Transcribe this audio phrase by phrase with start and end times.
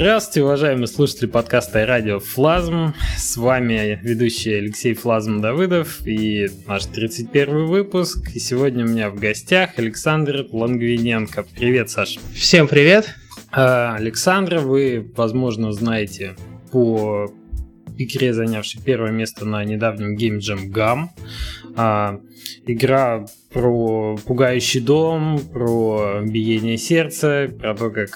[0.00, 2.94] Здравствуйте, уважаемые слушатели подкаста и радио Флазм.
[3.16, 8.30] С вами ведущий Алексей Флазм Давыдов и наш 31 выпуск.
[8.32, 11.42] И сегодня у меня в гостях Александр Лангвиненко.
[11.42, 12.20] Привет, Саша.
[12.32, 13.12] Всем привет.
[13.50, 16.36] А, Александра вы, возможно, знаете
[16.70, 17.28] по
[17.96, 21.08] игре, занявшей первое место на недавнем Game Jam.
[21.74, 22.20] А,
[22.68, 28.10] игра про пугающий дом, про биение сердца, про то, как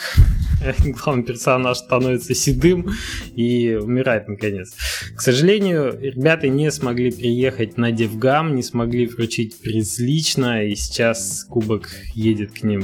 [1.04, 2.90] главный персонаж становится седым
[3.34, 4.74] и умирает наконец.
[5.16, 11.44] К сожалению, ребята не смогли приехать на Девгам, не смогли вручить приз лично, и сейчас
[11.48, 12.82] кубок едет к ним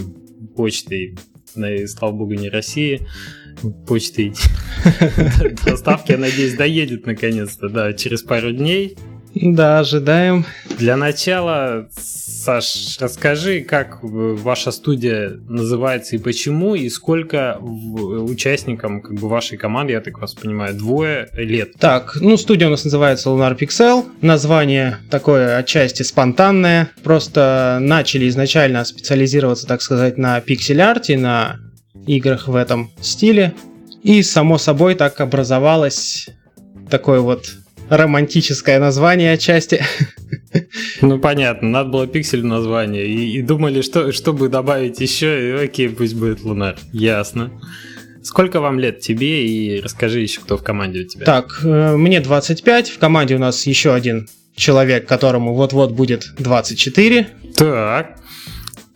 [0.57, 1.17] почтой,
[1.57, 3.07] и, слава богу, не России,
[3.87, 4.35] почтой
[5.65, 8.97] доставки, я надеюсь, доедет наконец-то, да, через пару дней.
[9.41, 10.45] Да, ожидаем.
[10.79, 19.29] Для начала, Саш, расскажи, как ваша студия называется и почему, и сколько участникам как бы,
[19.29, 21.75] вашей команды, я так вас понимаю, двое лет.
[21.79, 24.07] Так, ну, студия у нас называется Lunar Pixel.
[24.23, 26.91] Название такое отчасти спонтанное.
[27.05, 31.61] Просто начали изначально специализироваться, так сказать, на пиксель-арте, на
[32.07, 33.55] играх в этом стиле.
[34.03, 36.29] И, само собой, так образовалось
[36.91, 37.47] такое вот
[37.91, 39.85] романтическое название отчасти.
[41.01, 43.07] Ну понятно, надо было пиксель название.
[43.07, 46.77] И, и думали, что, чтобы добавить еще, и окей, пусть будет Лунар.
[46.93, 47.53] Ясно.
[48.23, 51.25] Сколько вам лет тебе и расскажи еще, кто в команде у тебя.
[51.25, 57.29] Так, э, мне 25, в команде у нас еще один человек, которому вот-вот будет 24.
[57.57, 58.19] Так,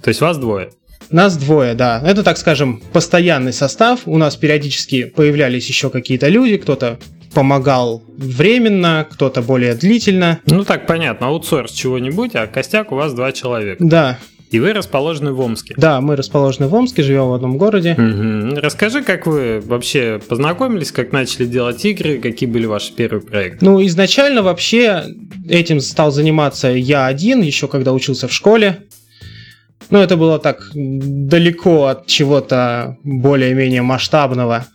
[0.02, 0.70] то есть вас двое?
[1.10, 2.02] Нас двое, да.
[2.04, 4.00] Это, так скажем, постоянный состав.
[4.06, 6.98] У нас периодически появлялись еще какие-то люди, кто-то
[7.34, 10.40] помогал временно, кто-то более длительно.
[10.46, 13.82] Ну так понятно, аутсорс чего-нибудь, а костяк у вас два человека.
[13.84, 14.18] Да.
[14.52, 15.74] И вы расположены в Омске.
[15.78, 17.92] Да, мы расположены в Омске, живем в одном городе.
[17.92, 18.60] Угу.
[18.60, 23.64] Расскажи, как вы вообще познакомились, как начали делать игры, какие были ваши первые проекты?
[23.64, 25.04] Ну, изначально вообще
[25.48, 28.80] этим стал заниматься я один, еще когда учился в школе.
[29.88, 34.66] Но это было так далеко от чего-то более-менее масштабного.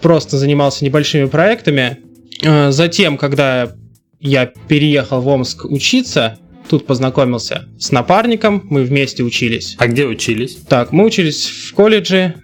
[0.00, 1.98] Просто занимался небольшими проектами.
[2.42, 3.72] Э, затем, когда
[4.20, 6.38] я переехал в Омск учиться,
[6.68, 9.76] тут познакомился с напарником, мы вместе учились.
[9.78, 10.56] А где учились?
[10.68, 12.34] Так, мы учились в колледже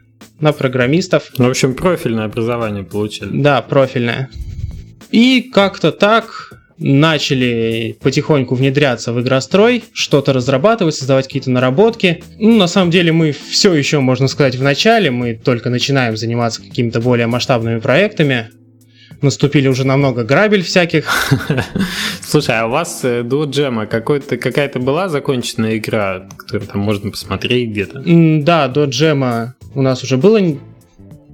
[0.41, 1.32] на программистов.
[1.38, 3.31] Ну, в общем, профильное образование получили.
[3.32, 4.28] Да, профильное.
[5.10, 12.25] И как-то так начали потихоньку внедряться в игрострой, что-то разрабатывать, создавать какие-то наработки.
[12.38, 16.60] Ну, на самом деле мы все еще, можно сказать, в начале, мы только начинаем заниматься
[16.62, 18.50] какими-то более масштабными проектами
[19.22, 21.10] наступили уже на много грабель всяких.
[22.22, 27.71] Слушай, а у вас э, до джема какая-то была законченная игра, которую там можно посмотреть
[27.71, 28.03] где-то?
[28.43, 30.41] Да, до джема у нас уже было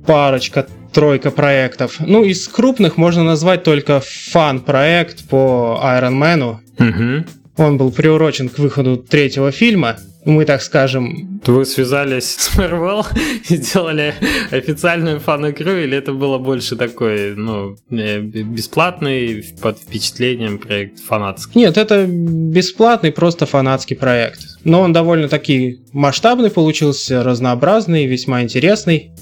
[0.07, 1.97] парочка, тройка проектов.
[2.01, 6.57] Ну, из крупных можно назвать только фан-проект по Iron Man.
[6.79, 7.38] Угу.
[7.59, 9.99] Он был приурочен к выходу третьего фильма
[10.29, 11.41] мы так скажем...
[11.47, 13.07] Вы связались с Marvel
[13.49, 14.15] и сделали
[14.51, 21.61] официальную фан-игру, или это было больше такой, ну, э, бесплатный, под впечатлением проект фанатский?
[21.61, 24.41] Нет, это бесплатный, просто фанатский проект.
[24.65, 29.13] Но он довольно-таки масштабный получился, разнообразный, весьма интересный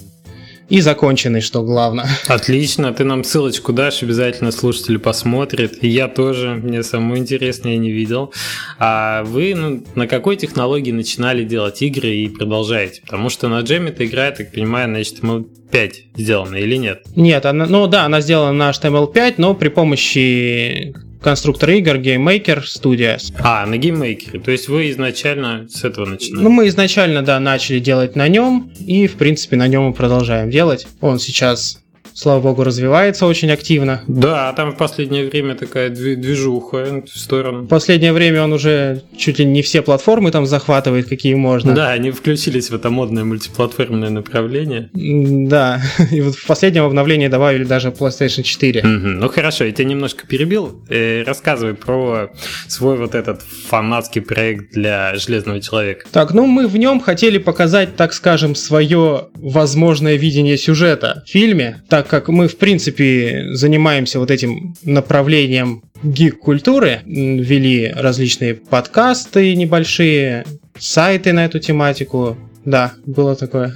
[0.68, 2.08] и законченный, что главное.
[2.26, 5.82] Отлично, ты нам ссылочку дашь, обязательно слушатели посмотрят.
[5.82, 8.32] И я тоже, мне самому интересно, я не видел.
[8.78, 13.02] А вы ну, на какой технологии начинали делать игры и продолжаете?
[13.02, 17.02] Потому что на джеме эта игра, я так понимаю, на HTML5 сделана или нет?
[17.14, 20.94] Нет, она, ну да, она сделана на HTML5, но при помощи
[21.26, 23.34] конструктор игр GameMaker Studios.
[23.40, 24.38] А, на GameMaker.
[24.38, 26.44] То есть вы изначально с этого начинали?
[26.44, 30.50] Ну, мы изначально, да, начали делать на нем, и, в принципе, на нем мы продолжаем
[30.50, 30.86] делать.
[31.00, 31.80] Он сейчас
[32.16, 34.00] слава богу, развивается очень активно.
[34.08, 37.62] Да, там в последнее время такая движуха в сторону.
[37.62, 41.74] В последнее время он уже чуть ли не все платформы там захватывает, какие можно.
[41.74, 44.88] Да, они включились в это модное мультиплатформенное направление.
[44.94, 48.80] Да, и вот в последнем обновлении добавили даже PlayStation 4.
[48.80, 48.88] Угу.
[48.88, 50.82] Ну хорошо, я тебя немножко перебил.
[50.88, 52.30] Э, рассказывай про
[52.66, 56.06] свой вот этот фанатский проект для Железного Человека.
[56.10, 61.82] Так, ну мы в нем хотели показать, так скажем, свое возможное видение сюжета в фильме,
[61.90, 70.44] так так как мы, в принципе, занимаемся вот этим направлением гик-культуры, вели различные подкасты небольшие,
[70.78, 73.74] сайты на эту тематику, да, было такое.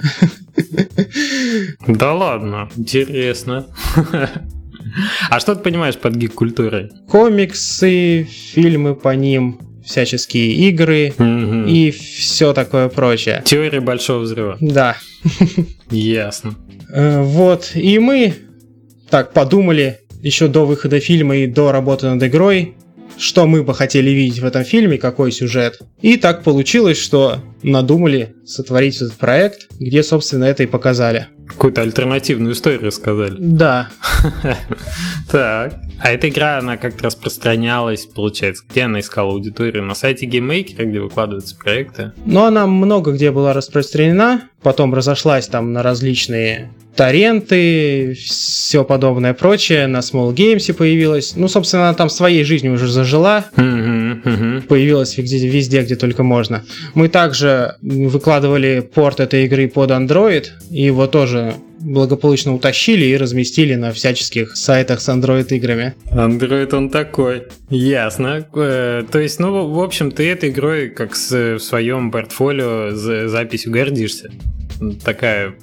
[1.87, 3.67] Да ладно, интересно.
[5.29, 6.89] А что ты понимаешь под гик-культурой?
[7.07, 11.67] Комиксы, фильмы по ним, всяческие игры угу.
[11.67, 13.41] и все такое прочее.
[13.45, 14.57] Теория большого взрыва.
[14.59, 14.97] Да.
[15.89, 16.55] Ясно.
[16.91, 18.33] Э, Вот, и мы
[19.09, 22.75] так подумали еще до выхода фильма и до работы над игрой,
[23.17, 25.79] что мы бы хотели видеть в этом фильме, какой сюжет.
[26.01, 31.27] И так получилось, что надумали сотворить этот проект, где, собственно, это и показали.
[31.53, 33.35] Какую-то альтернативную историю рассказали.
[33.37, 33.89] Да,
[35.31, 35.75] Так.
[36.03, 39.83] А эта игра, она как-то распространялась, получается, где она искала аудиторию?
[39.83, 42.13] На сайте GameMaker, где выкладываются проекты?
[42.25, 49.87] но она много где была распространена, потом разошлась там на различные торренты, все подобное прочее,
[49.87, 51.35] на Small Games появилась.
[51.35, 56.63] Ну, собственно, она там своей жизнью уже зажила, появилась везде, везде, где только можно.
[56.93, 63.75] Мы также выкладывали порт этой игры под Android, и его тоже благополучно утащили и разместили
[63.75, 65.95] на всяческих сайтах с Android играми.
[66.11, 67.43] Android он такой.
[67.69, 68.47] Ясно.
[68.55, 73.27] Э, То есть, ну, в общем, ты этой игрой, как с- в своем портфолио, за
[73.27, 74.31] записью гордишься.
[75.03, 75.53] Такая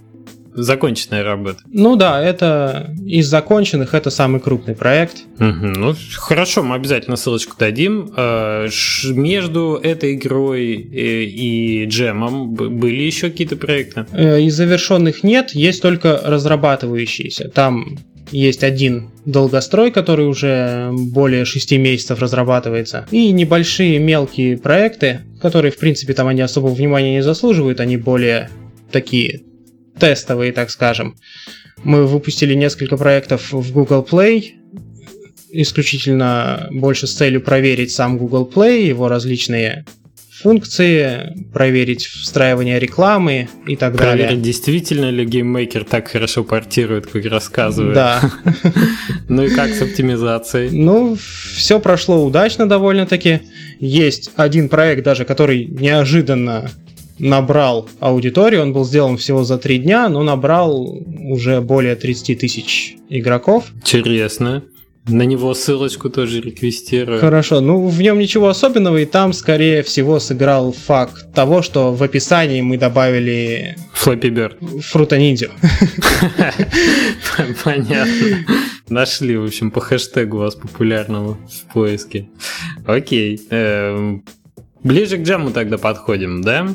[0.62, 1.58] законченная работа.
[1.70, 5.24] Ну да, это из законченных, это самый крупный проект.
[5.38, 5.72] Мгм.
[5.72, 8.12] Ну, хорошо, мы обязательно ссылочку дадим.
[8.16, 14.06] Ш- Между этой игрой э, и джемом были еще какие-то проекты?
[14.12, 17.48] Э, Из завершенных нет, есть только разрабатывающиеся.
[17.48, 17.98] Там
[18.30, 23.06] есть один долгострой, который уже более 6 месяцев разрабатывается.
[23.10, 28.50] И небольшие мелкие проекты, которые, в принципе, там они особого внимания не заслуживают, они более
[28.92, 29.40] такие
[29.98, 31.16] тестовые, так скажем.
[31.84, 34.52] Мы выпустили несколько проектов в Google Play,
[35.50, 39.84] исключительно больше с целью проверить сам Google Play, его различные
[40.42, 44.26] функции, проверить встраивание рекламы и так далее.
[44.26, 47.94] Проверить, действительно ли GameMaker так хорошо портирует, как рассказывает.
[47.94, 48.20] Да.
[49.28, 50.70] Ну и как с оптимизацией?
[50.70, 51.16] Ну,
[51.54, 53.40] все прошло удачно довольно-таки.
[53.78, 56.70] Есть один проект даже, который неожиданно
[57.18, 58.62] набрал аудиторию.
[58.62, 60.98] Он был сделан всего за три дня, но набрал
[61.30, 63.64] уже более 30 тысяч игроков.
[63.80, 64.62] Интересно.
[65.06, 67.20] На него ссылочку тоже реквестирую.
[67.20, 72.02] Хорошо, ну в нем ничего особенного, и там, скорее всего, сыграл факт того, что в
[72.02, 74.58] описании мы добавили Флэппи Бёрд.
[74.82, 75.48] фруто-ниндзю.
[77.64, 78.44] Понятно.
[78.90, 82.28] Нашли, в общем, по хэштегу вас популярному в поиске.
[82.86, 83.40] Окей.
[83.50, 84.24] Эм,
[84.82, 86.74] Ближе к джему тогда подходим, да?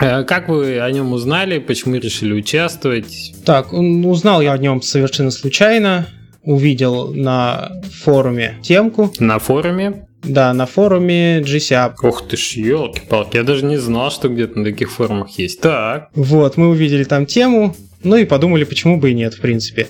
[0.00, 1.58] Э, Как вы о нем узнали?
[1.58, 3.34] Почему решили участвовать?
[3.44, 6.06] Так, узнал я о нем совершенно случайно.
[6.42, 9.10] Увидел на форуме темку.
[9.18, 10.06] На форуме?
[10.22, 11.94] Да, на форуме GCAP.
[12.02, 15.60] Ух ты ж, елки-палки, я даже не знал, что где-то на таких форумах есть.
[15.60, 19.88] Так, Вот, мы увидели там тему, ну и подумали, почему бы и нет, в принципе.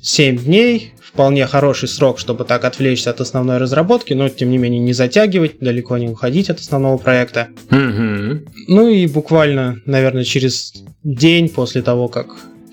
[0.00, 4.80] 7 дней, вполне хороший срок, чтобы так отвлечься от основной разработки, но тем не менее
[4.80, 7.48] не затягивать, далеко не уходить от основного проекта.
[7.70, 8.44] Мгм.
[8.68, 10.72] Ну и буквально, наверное, через
[11.02, 12.26] день после того, как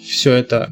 [0.04, 0.72] все это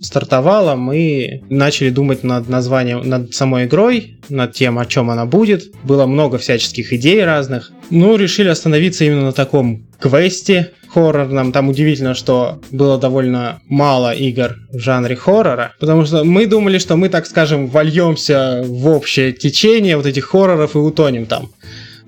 [0.00, 5.72] стартовало, мы начали думать над названием, над самой игрой, над тем, о чем она будет.
[5.82, 7.72] Было много всяческих идей разных.
[7.90, 11.50] Ну, решили остановиться именно на таком квесте хоррорном.
[11.50, 16.96] Там удивительно, что было довольно мало игр в жанре хоррора, потому что мы думали, что
[16.96, 21.50] мы, так скажем, вольемся в общее течение вот этих хорроров и утонем там.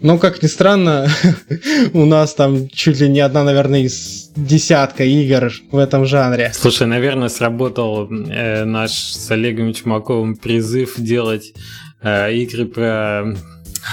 [0.02, 1.08] Но, как ни странно,
[1.94, 6.52] у нас там чуть ли не одна, наверное, из десятка игр в этом жанре.
[6.52, 11.54] Слушай, наверное, сработал э, наш с Олегом Чумаковым призыв делать
[12.02, 13.24] э, игры про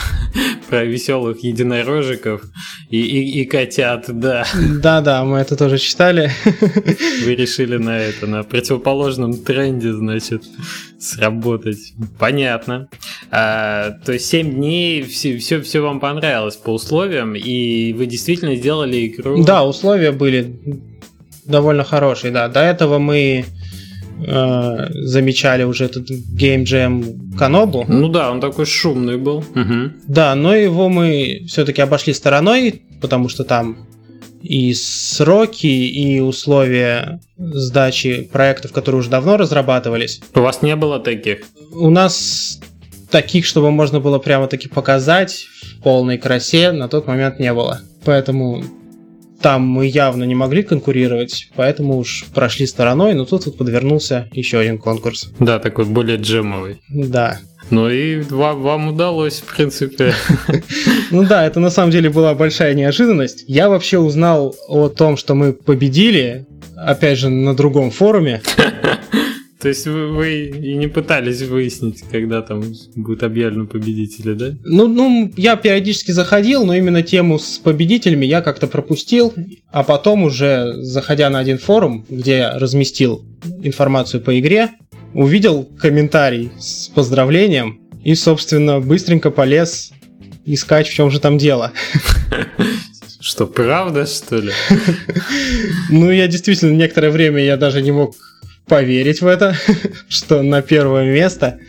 [0.70, 2.42] про веселых единорожиков
[2.90, 4.46] и, и, и котят, да.
[4.82, 6.32] Да-да, мы это тоже читали.
[7.24, 10.44] Вы решили на это, на противоположном тренде, значит,
[11.00, 11.94] сработать.
[12.18, 12.90] Понятно.
[13.32, 18.56] А, то есть 7 дней, все, все, все вам понравилось по условиям, и вы действительно
[18.56, 19.44] сделали игру.
[19.44, 20.82] Да, условия были
[21.46, 22.48] довольно хорошие, да.
[22.48, 23.46] До этого мы
[24.26, 27.86] э, замечали уже этот Game Jam Канобу.
[27.88, 29.44] Ну да, он такой шумный был.
[29.54, 29.94] Мгм.
[30.08, 33.88] Да, но его мы все-таки обошли стороной, потому что там
[34.42, 40.22] и сроки, и условия сдачи проектов, которые уже давно разрабатывались.
[40.36, 41.40] У вас не было таких?
[41.72, 42.60] У нас
[43.10, 47.82] таких, чтобы можно было прямо таки показать в полной красе, на тот момент не было.
[48.04, 48.64] Поэтому
[49.44, 54.58] там мы явно не могли конкурировать, поэтому уж прошли стороной, но тут вот подвернулся еще
[54.58, 55.30] один конкурс.
[55.40, 56.82] Да, такой более джемовый.
[56.90, 57.40] Да.
[57.70, 60.14] Ну и вам, вам удалось, в принципе.
[61.12, 63.44] Ну да, это на самом деле была большая неожиданность.
[63.48, 68.42] Я вообще узнал о том, что мы победили, опять же, на другом форуме.
[69.64, 72.66] То есть вы, вы и не пытались выяснить, когда там
[72.98, 74.58] будет объявлено победители, да?
[74.66, 79.34] Ну, ну, я периодически заходил, но именно тему с победителями я как-то пропустил,
[79.72, 83.26] а потом уже, заходя на один форум, где я разместил
[83.62, 84.72] информацию по игре,
[85.14, 89.94] увидел комментарий с поздравлением и, собственно, быстренько полез
[90.44, 91.72] искать, в чем же там дело.
[93.22, 94.52] Что, правда, что ли?
[95.90, 98.14] Ну, я действительно некоторое время я даже не мог
[98.68, 99.56] поверить в это,
[100.10, 101.60] что на первое место.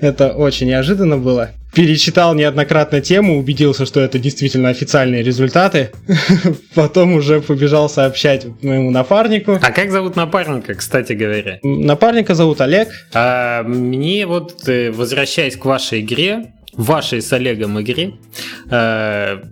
[0.00, 1.50] Это очень неожиданно было.
[1.74, 5.90] Перечитал неоднократно тему, убедился, что это действительно официальные результаты.
[6.74, 9.58] Потом уже побежал сообщать моему напарнику.
[9.60, 11.58] А как зовут напарника, кстати говоря?
[11.62, 12.88] Напарника зовут Олег.
[13.12, 18.14] А, мне вот, э, возвращаясь к вашей игре, вашей с Олегом игре,
[18.70, 19.42] э,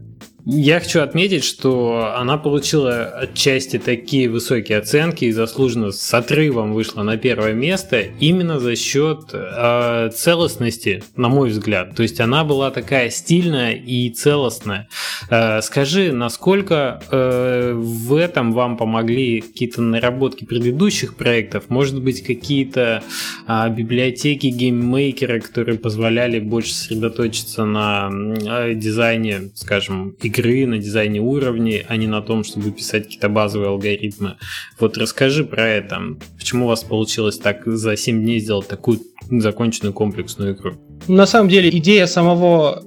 [0.44, 7.04] я хочу отметить, что она получила отчасти такие высокие оценки и заслуженно с отрывом вышла
[7.04, 11.94] на первое место именно за счет э, целостности, на мой взгляд.
[11.94, 14.88] То есть она была такая стильная и целостная.
[15.30, 21.66] Э, скажи, насколько э, в этом вам помогли какие-то наработки предыдущих проектов?
[21.68, 23.04] Может быть, какие-то
[23.46, 30.31] э, библиотеки, GameMaker ы, которые позволяли больше сосредоточиться на э, дизайне, скажем, игры,
[30.66, 34.36] на дизайне уровней, а не на том, чтобы писать какие-то базовые алгоритмы.
[34.78, 36.00] Вот расскажи про это.
[36.38, 40.72] Почему у вас получилось так за 7 дней сделать такую законченную комплексную игру?
[41.08, 42.82] На самом деле идея самого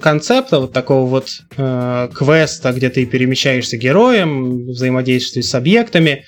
[0.00, 6.24] концепта вот такого вот э, квеста, где ты перемещаешься героем, взаимодействуешь с объектами,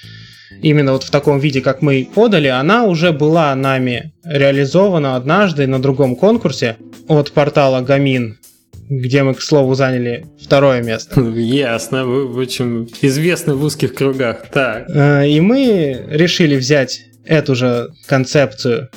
[0.63, 5.81] именно вот в таком виде, как мы подали, она уже была нами реализована однажды на
[5.81, 6.77] другом конкурсе
[7.09, 8.39] от портала Гамин
[8.89, 11.21] где мы, к слову, заняли второе место.
[11.37, 14.49] Ясно, вы в общем известны в узких кругах.
[14.53, 14.89] Так.
[14.89, 18.91] Э, и мы решили взять эту же концепцию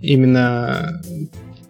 [0.00, 1.02] именно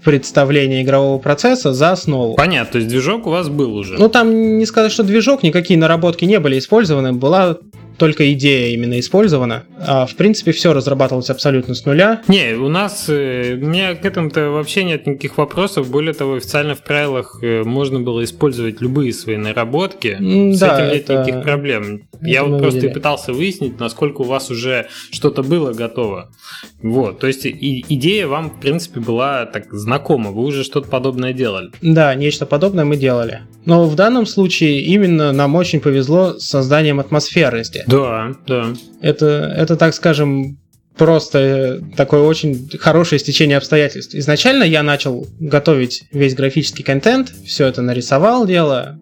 [0.04, 2.34] представления игрового процесса за основу.
[2.34, 3.94] Понятно, то есть движок у вас был уже.
[3.98, 7.56] Ну там не сказать, что движок, никакие наработки не были использованы, была
[7.96, 9.64] только идея именно использована.
[9.78, 12.22] А в принципе все разрабатывалось абсолютно с нуля.
[12.28, 15.90] Не, у нас, э, у меня к этому-то вообще нет никаких вопросов.
[15.90, 20.16] Более того, официально в правилах э, можно было использовать любые свои наработки.
[20.52, 21.12] С да, этим нет это...
[21.14, 22.08] никаких проблем.
[22.20, 22.94] Я вот просто видели.
[22.94, 26.30] пытался выяснить, насколько у вас уже что-то было готово.
[26.82, 30.30] Вот, то есть и, идея вам, в принципе, была так знакома.
[30.30, 31.70] Вы уже что-то подобное делали.
[31.82, 33.40] Да, нечто подобное мы делали.
[33.64, 37.00] Но в данном случае именно нам очень повезло с созданием
[37.86, 38.72] Да, да.
[39.00, 40.58] Это, это так скажем,
[40.96, 44.14] просто такое очень хорошее стечение обстоятельств.
[44.14, 48.98] Изначально я начал готовить весь графический контент, все это нарисовал дело,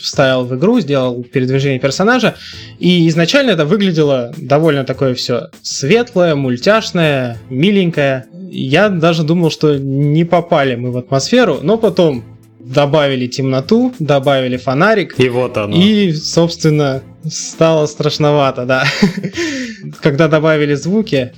[0.00, 2.34] вставил в игру, сделал передвижение персонажа,
[2.78, 8.26] и изначально это выглядело довольно такое все светлое, мультяшное, миленькое.
[8.50, 12.24] Я даже думал, что не попали мы в атмосферу, но потом
[12.60, 15.14] добавили темноту, добавили фонарик.
[15.18, 15.76] И вот оно.
[15.76, 18.84] И, собственно, стало страшновато, да.
[20.00, 21.32] Когда добавили звуки,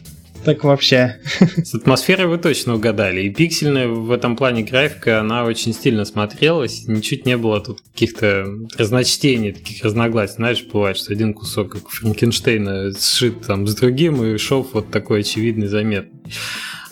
[0.47, 1.17] так вообще.
[1.57, 3.23] С атмосферой вы точно угадали.
[3.23, 6.87] И пиксельная в этом плане графика, она очень стильно смотрелась.
[6.87, 8.47] Ничуть не было тут каких-то
[8.79, 10.35] разночтений, таких разногласий.
[10.37, 15.21] Знаешь, бывает, что один кусок, как Франкенштейна, сшит там с другим, и шов вот такой
[15.21, 16.21] очевидный, заметный.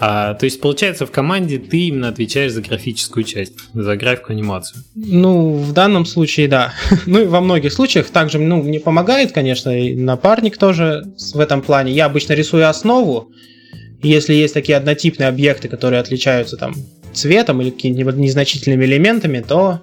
[0.00, 4.82] А, то есть, получается, в команде ты именно отвечаешь за графическую часть, за графику анимацию.
[4.94, 6.72] Ну, в данном случае, да.
[7.06, 11.62] ну, и во многих случаях также, ну, не помогает, конечно, и напарник тоже в этом
[11.62, 11.92] плане.
[11.92, 13.30] Я обычно рисую основу.
[14.02, 16.74] Если есть такие однотипные объекты, которые отличаются там
[17.12, 19.82] цветом или какими-нибудь незначительными элементами, то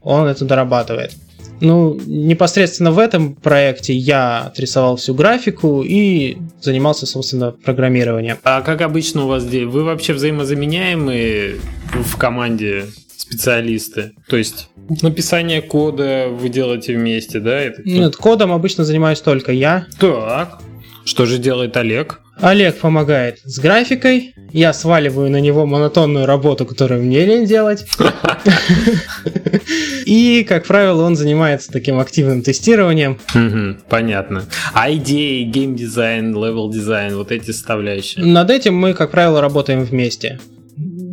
[0.00, 1.12] он это дорабатывает.
[1.60, 8.38] Ну, непосредственно в этом проекте я отрисовал всю графику и занимался, собственно, программированием.
[8.44, 9.64] А как обычно у вас здесь?
[9.64, 11.56] Вы вообще взаимозаменяемые
[11.92, 12.86] в команде
[13.16, 14.12] специалисты?
[14.28, 14.68] То есть
[15.02, 17.58] написание кода вы делаете вместе, да?
[17.58, 19.86] Это Нет, кодом обычно занимаюсь только я.
[19.98, 20.60] Так.
[21.04, 22.20] Что же делает Олег?
[22.40, 27.84] Олег помогает с графикой, я сваливаю на него монотонную работу, которую мне лень делать.
[30.06, 33.18] И, как правило, он занимается таким активным тестированием.
[33.88, 34.44] Понятно.
[34.72, 38.24] А идеи, геймдизайн, level design, вот эти составляющие?
[38.24, 40.40] Над этим мы, как правило, работаем вместе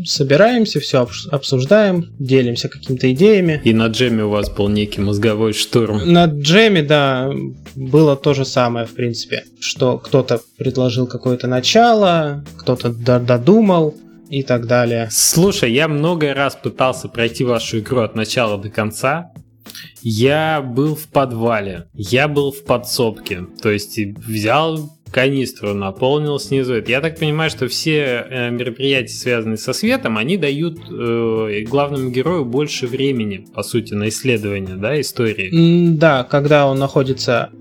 [0.06, 3.62] собираемся, все обсуждаем, делимся какими-то идеями.
[3.64, 6.12] И на джеме у вас был некий мозговой штурм.
[6.12, 7.32] На джеме, да,
[7.76, 13.96] было то же самое, в принципе, что кто-то предложил какое-то начало, кто-то додумал,
[14.30, 15.08] и так далее.
[15.12, 19.32] Слушай, я много раз пытался пройти вашу игру от начала до конца.
[20.02, 26.82] Я был в подвале, я был в подсобке, то есть взял канистру наполнил снизу.
[26.86, 32.46] Я так понимаю, что все э, мероприятия, связанные со светом, они дают э, главному герою
[32.46, 35.96] больше времени, по сути, на исследование да, истории.
[35.96, 37.52] Да, когда он находится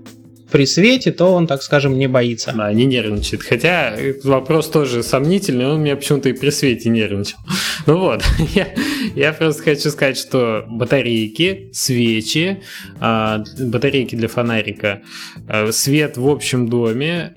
[0.51, 2.53] при свете, то он, так скажем, не боится.
[2.55, 3.43] Да, не нервничает.
[3.43, 7.39] Хотя вопрос тоже сомнительный, он меня почему-то и при свете нервничал.
[7.85, 8.21] Ну вот,
[8.55, 8.67] я,
[9.15, 12.61] я просто хочу сказать, что батарейки, свечи,
[12.99, 15.03] э, батарейки для фонарика,
[15.47, 17.35] э, свет в общем доме,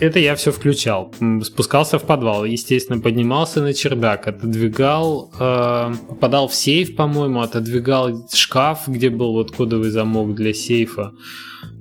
[0.00, 1.12] это я все включал.
[1.42, 8.82] Спускался в подвал, естественно, поднимался на чердак, отодвигал, э, попадал в сейф, по-моему, отодвигал шкаф,
[8.86, 11.12] где был вот кодовый замок для сейфа.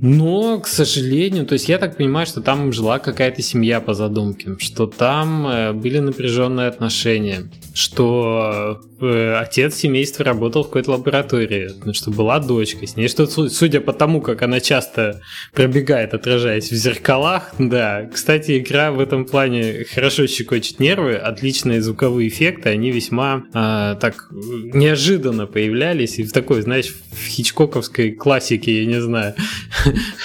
[0.02, 4.56] Но, к сожалению, то есть я так понимаю, что там жила какая-то семья по задумке,
[4.60, 12.12] что там э, были напряженные отношения, что э, отец семейства работал в какой-то лаборатории, что
[12.12, 15.22] была дочка с ней, что судя по тому, как она часто
[15.54, 18.03] пробегает, отражаясь в зеркалах, да.
[18.12, 24.28] Кстати, игра в этом плане хорошо щекочет нервы, отличные звуковые эффекты, они весьма э, так
[24.32, 29.36] неожиданно появлялись и в такой, знаешь, в хичкоковской классике, я не знаю,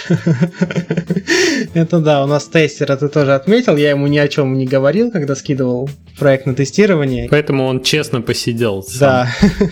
[1.74, 5.10] Это да, у нас тестера ты тоже отметил, я ему ни о чем не говорил,
[5.10, 7.28] когда скидывал проект на тестирование.
[7.30, 8.82] Поэтому он честно посидел.
[8.82, 9.26] Сам.
[9.58, 9.66] Да.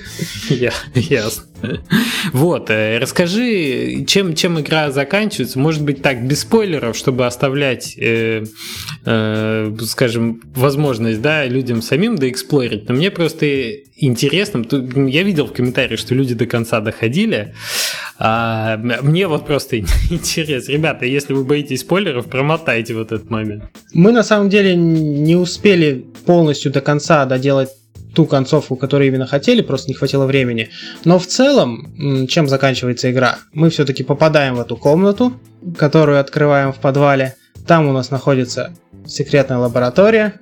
[0.55, 1.45] Я, ясно.
[2.33, 5.59] Вот, э, расскажи, чем, чем игра заканчивается?
[5.59, 8.45] Может быть, так, без спойлеров, чтобы оставлять, э,
[9.05, 12.89] э, скажем, возможность, да, людям самим доэксплорить.
[12.89, 14.65] Но мне просто интересно,
[15.09, 17.55] я видел в комментариях, что люди до конца доходили.
[18.19, 19.79] А, мне вот просто
[20.11, 20.73] интересно.
[20.73, 23.65] Ребята, если вы боитесь спойлеров, промотайте вот этот момент.
[23.93, 27.71] Мы на самом деле не успели полностью до конца доделать
[28.17, 30.71] ту концовку, которую именно хотели, просто не хватило времени.
[31.05, 33.39] Но в целом, чем заканчивается игра?
[33.53, 35.35] Мы все-таки попадаем в эту комнату,
[35.77, 37.35] которую открываем в подвале.
[37.67, 38.73] Там у нас находится
[39.07, 40.41] секретная лаборатория,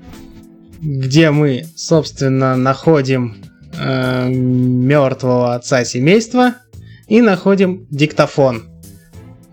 [0.80, 3.38] где мы, собственно, находим
[3.76, 6.54] э, мертвого отца семейства
[7.08, 8.62] и находим диктофон,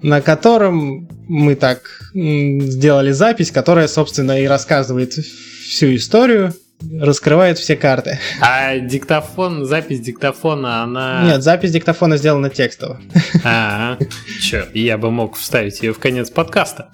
[0.04, 1.82] на котором мы так
[2.14, 6.54] сделали запись, которая, собственно, и рассказывает всю историю
[7.00, 8.20] раскрывает все карты.
[8.42, 11.24] А диктофон, запись диктофона, она...
[11.24, 13.00] Нет, запись диктофона сделана текстово.
[13.44, 13.98] А,
[14.42, 16.90] чё, я бы мог вставить ее в конец подкаста.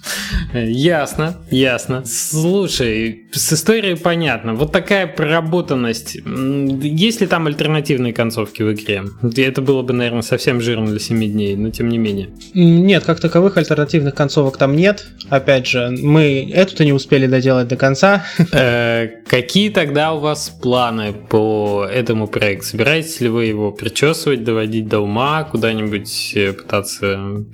[0.54, 2.04] Ясно, ясно.
[2.06, 4.54] Слушай, с историей понятно.
[4.54, 6.16] Вот такая проработанность.
[6.16, 9.04] Есть ли там альтернативные концовки в игре?
[9.36, 12.30] Это было бы, наверное, совсем жирно для 7 дней, но тем не менее.
[12.54, 15.08] Нет, как таковых альтернативных концовок там нет.
[15.30, 18.26] Опять же, мы эту-то не успели доделать до конца.
[18.52, 22.70] Э, какие тогда у вас планы по этому проекту?
[22.70, 27.06] Собираетесь ли вы его причесывать, доводить до ума, куда-нибудь э, пытаться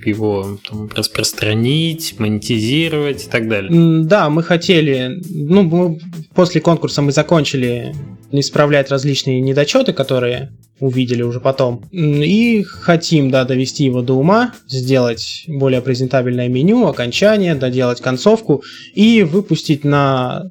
[0.06, 3.70] его там, распространить, монетизировать и так далее?
[4.04, 6.00] Да, мы хотели, ну, мы,
[6.34, 7.94] после конкурса мы закончили
[8.30, 11.84] исправлять различные недочеты, которые увидели уже потом.
[11.92, 19.22] И хотим, да, довести его до ума, сделать более презентабельное меню, окончание, доделать концовку и
[19.22, 20.50] выпустить на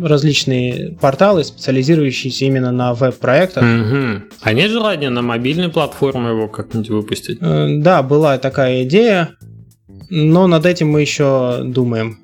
[0.00, 3.62] различные порталы, специализирующиеся именно на веб-проектах.
[3.62, 4.22] Угу.
[4.42, 7.38] А нет желания на мобильной платформе его как-нибудь выпустить?
[7.40, 9.30] Э, да, была такая идея,
[10.10, 12.18] но над этим мы еще думаем.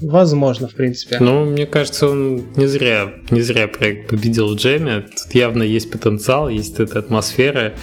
[0.00, 1.18] Возможно, в принципе.
[1.20, 5.00] Ну, мне кажется, он не зря, не зря проект победил в джеме.
[5.00, 7.74] Тут явно есть потенциал, есть эта атмосфера.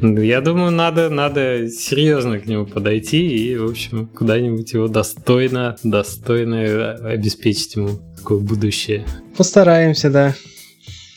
[0.00, 6.94] Я думаю, надо, надо серьезно к нему подойти и, в общем, куда-нибудь его достойно, достойно
[6.94, 9.04] обеспечить ему такое будущее.
[9.36, 10.34] Постараемся, да.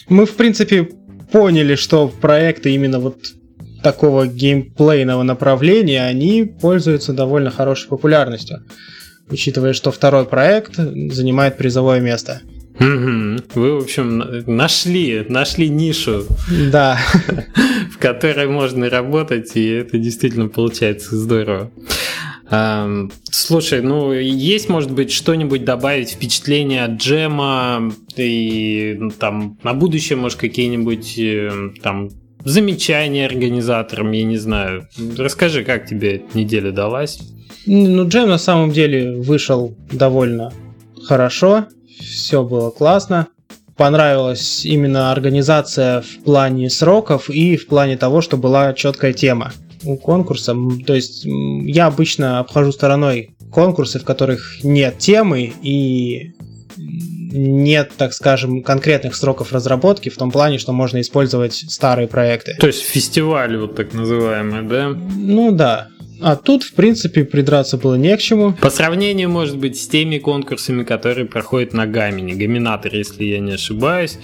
[0.07, 0.89] Мы, в принципе,
[1.31, 3.17] поняли, что проекты именно вот
[3.83, 8.63] такого геймплейного направления, они пользуются довольно хорошей популярностью
[9.31, 12.41] учитывая, что второй проект занимает призовое место.
[12.79, 13.43] Угу.
[13.55, 16.25] Вы, в общем, нашли, нашли нишу,
[16.71, 16.99] да.
[17.91, 21.71] в которой можно работать, и это действительно получается здорово.
[22.51, 30.17] Слушай, ну есть, может быть, что-нибудь добавить, впечатление от джема и ну, там на будущее,
[30.17, 32.09] может, какие-нибудь э, там
[32.43, 34.89] замечания организаторам, я не знаю.
[35.17, 37.21] Расскажи, как тебе неделя далась?
[37.65, 40.51] Ну, джем на самом деле вышел довольно
[41.05, 41.67] хорошо,
[42.01, 43.27] все было классно.
[43.77, 49.53] Понравилась именно организация в плане сроков и в плане того, что была четкая тема
[50.01, 50.55] конкурса.
[50.85, 56.33] То есть я обычно обхожу стороной конкурсы, в которых нет темы и
[56.77, 62.55] нет, так скажем, конкретных сроков разработки в том плане, что можно использовать старые проекты.
[62.59, 64.89] То есть фестиваль вот так называемый, да?
[64.89, 65.87] Ну да.
[66.21, 68.53] А тут, в принципе, придраться было не к чему.
[68.53, 72.35] По сравнению, может быть, с теми конкурсами, которые проходят на Гамине.
[72.35, 74.19] Гаминатор, если я не ошибаюсь.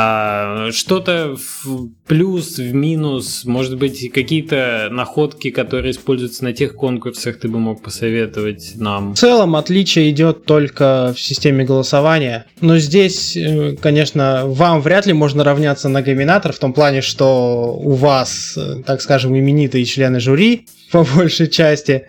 [0.00, 7.40] А, что-то в плюс, в минус, может быть, какие-то находки, которые используются на тех конкурсах,
[7.40, 9.14] ты бы мог посоветовать нам?
[9.14, 12.46] В целом, отличие идет только в системе голосования.
[12.60, 17.74] Но здесь, э, конечно, вам вряд ли можно равняться на гаминатор в том плане, что
[17.76, 22.06] у вас, э, так скажем, именитые члены жюри, по большей части.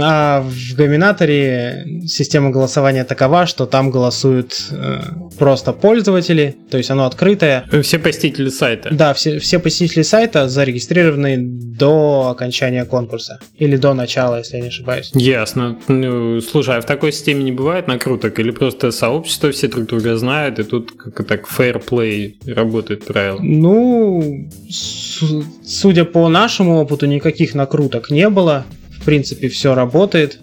[0.00, 5.00] А в Гаминаторе система голосования такова, что там голосуют э,
[5.38, 7.64] просто пользователи, то есть оно открытое.
[7.82, 8.90] Все посетители сайта.
[8.92, 13.38] Да, все, все посетители сайта зарегистрированы до окончания конкурса.
[13.58, 15.10] Или до начала, если я не ошибаюсь.
[15.14, 15.78] Ясно.
[15.88, 18.38] Ну, слушай, а в такой системе не бывает накруток?
[18.38, 23.38] Или просто сообщество все друг друга знают, и тут как так play работает правило?
[23.42, 28.64] Ну, судя по нашему опыту, никаких накруток не было.
[29.00, 30.38] В принципе, все работает.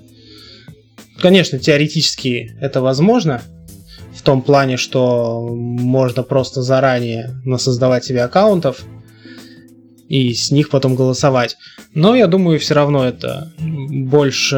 [1.17, 3.41] Конечно, теоретически это возможно.
[4.13, 8.83] В том плане, что можно просто заранее насоздавать себе аккаунтов
[10.09, 11.55] и с них потом голосовать.
[11.93, 14.57] Но я думаю, все равно это больше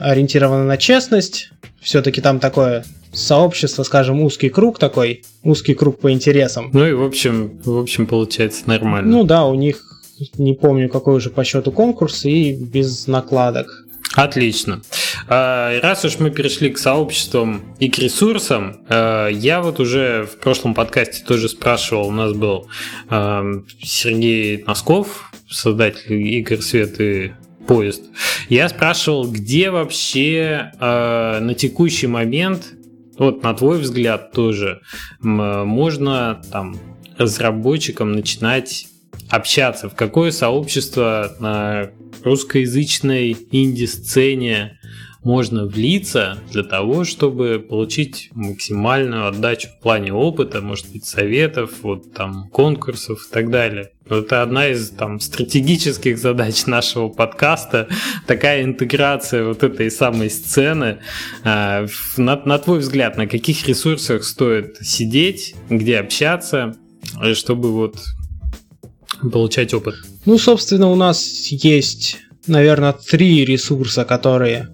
[0.00, 1.50] ориентировано на честность.
[1.80, 6.70] Все-таки там такое сообщество, скажем, узкий круг такой, узкий круг по интересам.
[6.72, 9.10] Ну и в общем, в общем получается нормально.
[9.10, 9.93] Ну да, у них
[10.38, 13.84] не помню какой уже по счету конкурс и без накладок.
[14.14, 14.80] Отлично.
[15.26, 20.38] А, раз уж мы перешли к сообществам и к ресурсам, а, я вот уже в
[20.38, 22.68] прошлом подкасте тоже спрашивал, у нас был
[23.08, 23.44] а,
[23.82, 27.32] Сергей Носков, создатель игр «Свет» и
[27.66, 28.02] поезд.
[28.48, 32.74] Я спрашивал, где вообще на текущий момент,
[33.16, 34.82] вот на твой взгляд тоже,
[35.20, 36.76] можно там
[37.16, 38.88] разработчикам начинать
[39.30, 41.90] общаться, в какое сообщество на
[42.22, 44.78] русскоязычной инди-сцене
[45.24, 52.12] можно влиться для того, чтобы получить максимальную отдачу в плане опыта, может быть, советов, вот
[52.12, 53.90] там конкурсов и так далее.
[54.08, 57.88] Это одна из там стратегических задач нашего подкаста,
[58.26, 60.98] такая интеграция вот этой самой сцены.
[61.42, 61.86] А,
[62.18, 66.76] на, на твой взгляд, на каких ресурсах стоит сидеть, где общаться,
[67.32, 67.96] чтобы вот
[69.32, 69.94] получать опыт?
[70.26, 74.68] Ну, собственно, у нас есть, наверное, три ресурса, которые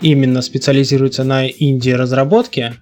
[0.00, 2.74] именно специализируются на инди-разработке.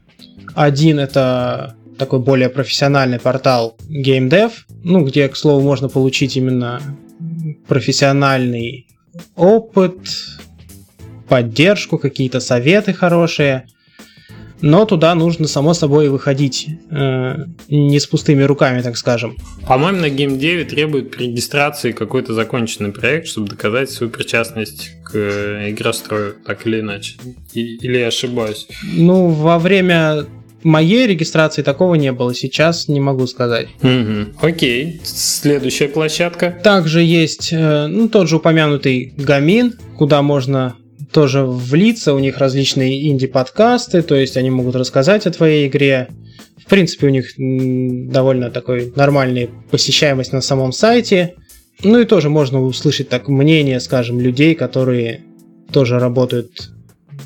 [0.54, 4.52] Один это такой более профессиональный портал GameDev,
[4.84, 6.80] ну, где, к слову, можно получить именно
[7.68, 8.86] профессиональный
[9.36, 9.98] опыт,
[11.28, 13.66] поддержку, какие-то советы хорошие–
[14.62, 17.36] но туда нужно, само собой, выходить э,
[17.68, 19.36] не с пустыми руками, так скажем.
[19.66, 25.70] По-моему, на геймдеве требует при регистрации какой-то законченный проект, чтобы доказать свою причастность к э,
[25.70, 27.16] игрострою, так или иначе.
[27.52, 28.68] И, или я ошибаюсь?
[28.96, 30.26] Ну, во время
[30.62, 32.34] моей регистрации такого не было.
[32.34, 33.68] Сейчас не могу сказать.
[33.82, 34.46] Угу.
[34.46, 35.00] Окей.
[35.04, 36.58] Следующая площадка.
[36.62, 40.76] Также есть э, ну, тот же упомянутый Гамин, куда можно
[41.12, 46.08] тоже влиться, у них различные инди-подкасты, то есть они могут рассказать о твоей игре.
[46.56, 51.34] В принципе, у них довольно такой нормальная посещаемость на самом сайте.
[51.82, 55.22] Ну и тоже можно услышать так мнение, скажем, людей, которые
[55.72, 56.70] тоже работают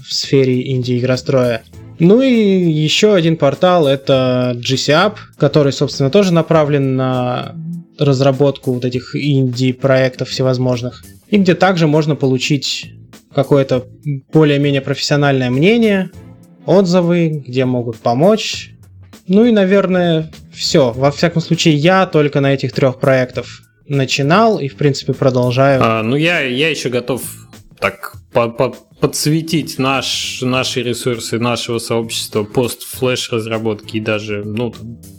[0.07, 1.62] в сфере инди-игростроя.
[1.99, 7.55] Ну и еще один портал это GCApp, который, собственно, тоже направлен на
[7.99, 11.05] разработку вот этих инди-проектов всевозможных.
[11.31, 12.92] И где также можно получить
[13.35, 13.87] какое-то
[14.33, 16.11] более-менее профессиональное мнение,
[16.66, 18.70] отзывы, где могут помочь.
[19.27, 20.92] Ну и, наверное, все.
[20.92, 23.47] Во всяком случае, я только на этих трех проектах
[23.87, 25.81] начинал и, в принципе, продолжаю.
[25.83, 27.23] А, ну, я, я еще готов
[27.79, 34.73] так под, под, подсветить наш, наши ресурсы нашего сообщества пост-флеш разработки и даже, ну,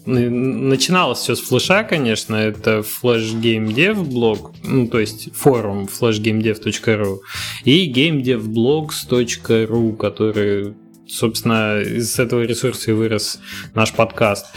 [0.07, 7.19] начиналось все с флеша, конечно, это Flash Game Dev блог, ну, то есть форум flashgamedev.ru
[7.63, 10.73] и gamedevblogs.ru, который
[11.07, 13.39] собственно, из этого ресурса и вырос
[13.75, 14.47] наш подкаст.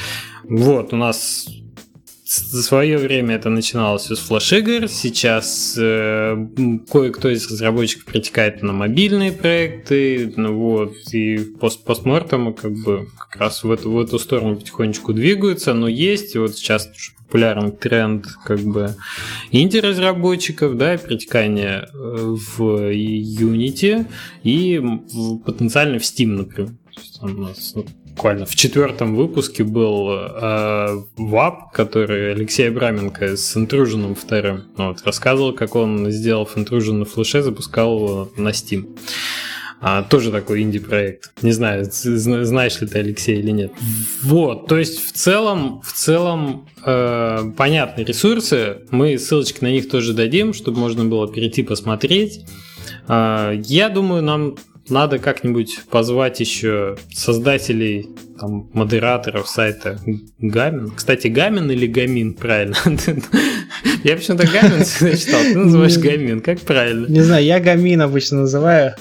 [0.45, 1.47] Вот, у нас
[2.29, 6.37] в свое время это начиналось из флеш-игр, сейчас э,
[6.91, 13.41] кое-кто из разработчиков протекает на мобильные проекты, ну вот, и пост постмортом как бы как
[13.41, 18.61] раз в эту, в эту сторону потихонечку двигаются, но есть, вот сейчас популярный тренд как
[18.61, 18.95] бы
[19.51, 24.05] инди-разработчиков, да, перетекание э, в Unity
[24.43, 24.83] и
[25.47, 26.73] потенциально в Steam, например.
[27.23, 27.75] у нас
[28.19, 35.53] буквально в четвертом выпуске был э, ВАП, который Алексей Абраменко с интруженом вторым вот, рассказывал,
[35.53, 38.99] как он сделал интружен на флеше, запускал на Steam.
[39.81, 41.31] А, тоже такой инди-проект.
[41.43, 43.73] Не знаю, знаешь ли ты, Алексей, или нет.
[44.25, 48.79] Вот, то есть в целом, в целом э, понятные ресурсы.
[48.91, 52.41] Мы ссылочки на них тоже дадим, чтобы можно было перейти посмотреть.
[53.07, 54.57] Э, я думаю, нам
[54.91, 60.01] надо как-нибудь позвать еще создателей, там, модераторов сайта
[60.39, 60.91] Гамин.
[60.91, 62.77] Кстати, Гамин или Гамин, правильно?
[64.05, 67.07] Я почему-то Гамин всегда читал, ты называешь Гамин, как правильно?
[67.07, 68.95] Не знаю, я Гамин обычно называю.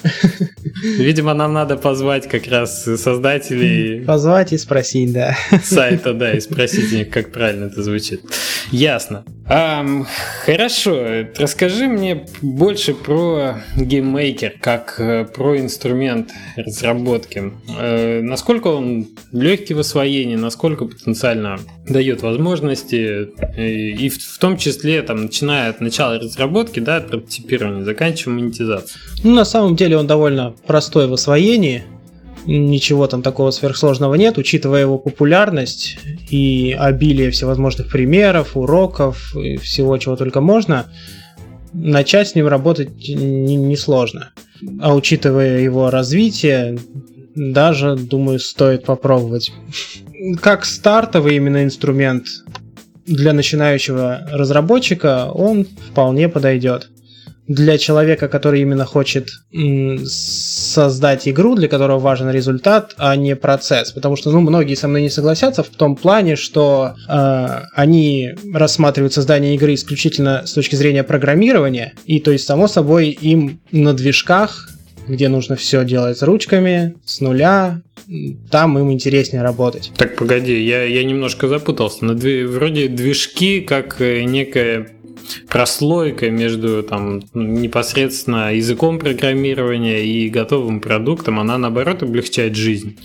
[0.82, 4.04] Видимо, нам надо позвать как раз создателей...
[4.04, 5.36] Позвать и спросить, да.
[5.62, 8.22] Сайта, да, и спросить них, как правильно это звучит.
[8.70, 9.24] Ясно.
[9.48, 10.04] Um,
[10.44, 17.50] хорошо, расскажи мне больше про GameMaker, как э, про инструмент разработки.
[17.78, 24.58] Э, насколько он легкий в освоении, насколько потенциально дает возможности, и, и в, в том
[24.58, 24.67] числе,
[25.02, 29.00] там, начиная от начала разработки, да, от прототипирования, заканчивая монетизацией.
[29.24, 31.84] Ну, на самом деле он довольно простой в освоении,
[32.46, 35.98] ничего там такого сверхсложного нет, учитывая его популярность
[36.30, 40.86] и обилие всевозможных примеров, уроков и всего, чего только можно,
[41.72, 44.32] начать с ним работать несложно.
[44.60, 46.78] Не а учитывая его развитие,
[47.34, 49.52] даже, думаю, стоит попробовать.
[50.40, 52.26] Как стартовый именно инструмент
[53.08, 56.88] для начинающего разработчика, он вполне подойдет
[57.48, 59.30] для человека, который именно хочет
[60.04, 63.90] создать игру, для которого важен результат, а не процесс.
[63.90, 69.14] Потому что ну, многие со мной не согласятся в том плане, что э, они рассматривают
[69.14, 74.68] создание игры исключительно с точки зрения программирования, и то есть, само собой, им на движках
[75.08, 77.82] где нужно все делать ручками, с нуля,
[78.50, 79.92] там им интереснее работать.
[79.96, 82.04] Так, погоди, я, я немножко запутался.
[82.04, 82.44] На дви...
[82.44, 84.88] Вроде движки как э, некая
[85.48, 92.98] прослойка между там непосредственно языком программирования и готовым продуктом, она наоборот облегчает жизнь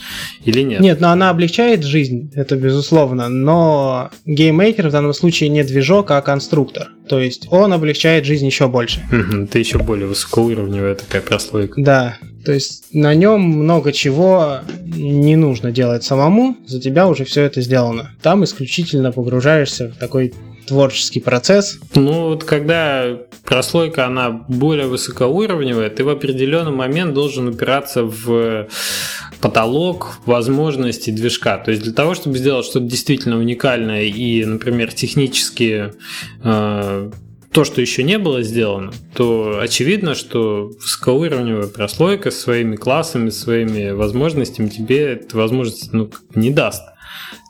[0.45, 0.82] или нет?
[0.82, 6.21] Нет, но она облегчает жизнь, это безусловно, но GameMaker в данном случае не движок, а
[6.21, 6.89] конструктор.
[7.08, 9.02] То есть он облегчает жизнь еще больше.
[9.12, 11.82] Это еще более высокоуровневая такая прослойка.
[11.82, 17.43] Да, то есть на нем много чего не нужно делать самому, за тебя уже все
[17.43, 18.12] это сделано.
[18.21, 20.34] Там исключительно погружаешься в такой
[20.65, 21.80] творческий процесс.
[21.95, 28.67] Ну, вот когда прослойка, она более высокоуровневая, ты в определенный момент должен упираться в
[29.41, 31.58] потолок возможностей движка.
[31.58, 35.91] То есть для того, чтобы сделать что-то действительно уникальное и, например, технически
[36.43, 37.12] э,
[37.54, 43.91] то, что еще не было сделано, то очевидно, что высокоуровневая прослойка с своими классами, своими
[43.91, 46.82] возможностями тебе эту возможность ну, не даст.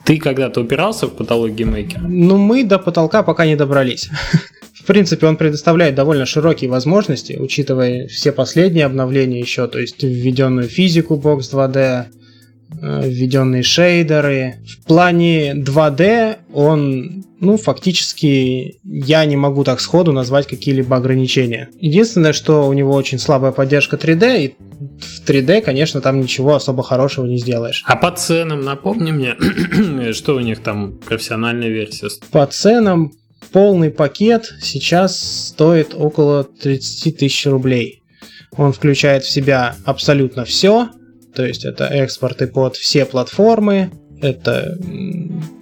[0.06, 2.02] Ты когда-то упирался в потолок GameMaker а?
[2.02, 4.10] Ну, мы до потолка пока не добрались.
[4.74, 10.68] В принципе, он предоставляет довольно широкие возможности, учитывая все последние обновления еще, то есть введенную
[10.68, 12.06] физику Box 2D, э,
[12.82, 14.56] введенные шейдеры.
[14.68, 21.70] В плане 2D он, ну, фактически я не могу так сходу назвать какие-либо ограничения.
[21.80, 24.56] Единственное, что у него очень слабая поддержка 3D, и
[25.00, 27.84] в 3D, конечно, там ничего особо хорошего не сделаешь.
[27.86, 32.10] А по ценам, напомни мне, что у них там профессиональная версия?
[32.32, 33.14] По ценам
[33.52, 38.02] полный пакет сейчас стоит около 30 тысяч рублей.
[38.58, 40.90] Он включает в себя абсолютно все,
[41.36, 43.91] то есть это экспорты под все платформы,
[44.22, 44.78] это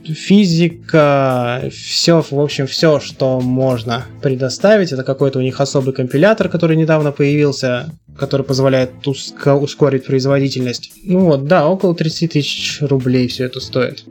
[0.05, 4.91] физика, все, в общем, все, что можно предоставить.
[4.91, 10.91] Это какой-то у них особый компилятор, который недавно появился, который позволяет ускорить производительность.
[11.03, 14.03] Ну вот, да, около 30 тысяч рублей все это стоит.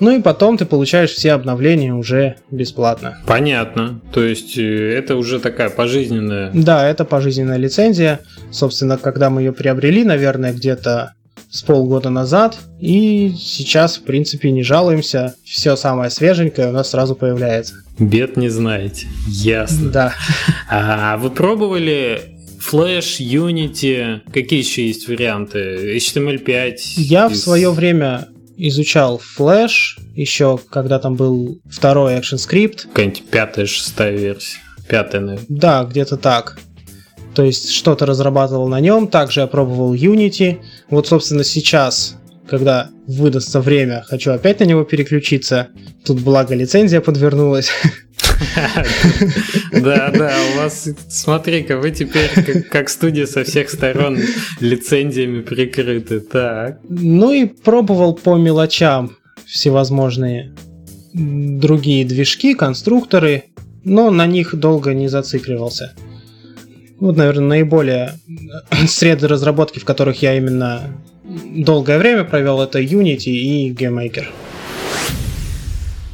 [0.00, 3.18] Ну и потом ты получаешь все обновления уже бесплатно.
[3.26, 4.00] Понятно.
[4.12, 6.50] То есть э, это уже такая пожизненная...
[6.54, 8.20] Да, это пожизненная лицензия.
[8.50, 11.14] Собственно, когда мы ее приобрели, наверное, где-то
[11.50, 15.34] с полгода назад, и сейчас, в принципе, не жалуемся.
[15.44, 17.74] Все самое свеженькое у нас сразу появляется.
[17.98, 19.06] Бед не знаете.
[19.26, 19.90] Ясно.
[19.90, 20.14] Да.
[20.70, 22.20] А вы пробовали
[22.60, 25.96] Flash, Unity, какие еще есть варианты?
[25.96, 26.76] HTML5?
[26.96, 28.28] Я в свое время
[28.58, 32.88] изучал Flash, еще когда там был второй ActionScript.
[32.88, 34.58] Какая-нибудь пятая, шестая версия.
[34.88, 35.46] Пятая, наверное.
[35.48, 36.58] Да, где-то так.
[37.34, 40.58] То есть что-то разрабатывал на нем, также я пробовал Unity.
[40.90, 42.16] Вот, собственно, сейчас,
[42.48, 45.68] когда выдастся время, хочу опять на него переключиться.
[46.04, 47.70] Тут благо лицензия подвернулась.
[49.72, 54.18] Да, да, у вас, смотри-ка, вы теперь как студия со всех сторон
[54.60, 56.20] лицензиями прикрыты.
[56.20, 56.80] Так.
[56.88, 60.54] Ну и пробовал по мелочам всевозможные
[61.12, 63.44] другие движки, конструкторы,
[63.84, 65.94] но на них долго не зацикливался.
[67.00, 68.12] Вот, наверное, наиболее
[68.86, 74.26] среды разработки, в которых я именно долгое время провел, это Unity и GameMaker.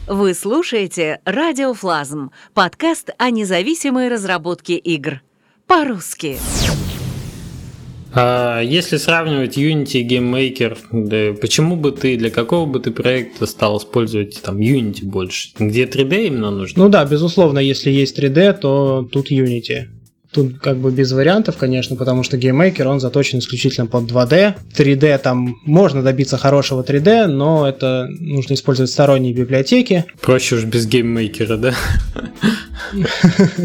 [0.06, 5.22] Вы слушаете «Радиофлазм»– подкаст о независимой разработке игр.
[5.66, 6.36] По-русски.
[8.12, 13.46] А если сравнивать Unity и GameMaker, да, почему бы ты, для какого бы ты проекта
[13.46, 15.52] стал использовать там Unity больше?
[15.58, 16.84] Где 3D именно нужно?
[16.84, 19.86] Ну да, безусловно, если есть 3D, то тут Unity.
[20.34, 24.54] Тут как бы без вариантов, конечно, потому что GameMaker, он заточен исключительно под 2D.
[24.76, 30.04] 3D там можно добиться хорошего 3D, но это нужно использовать сторонние библиотеки.
[30.20, 31.74] Проще уж без GameMaker, да?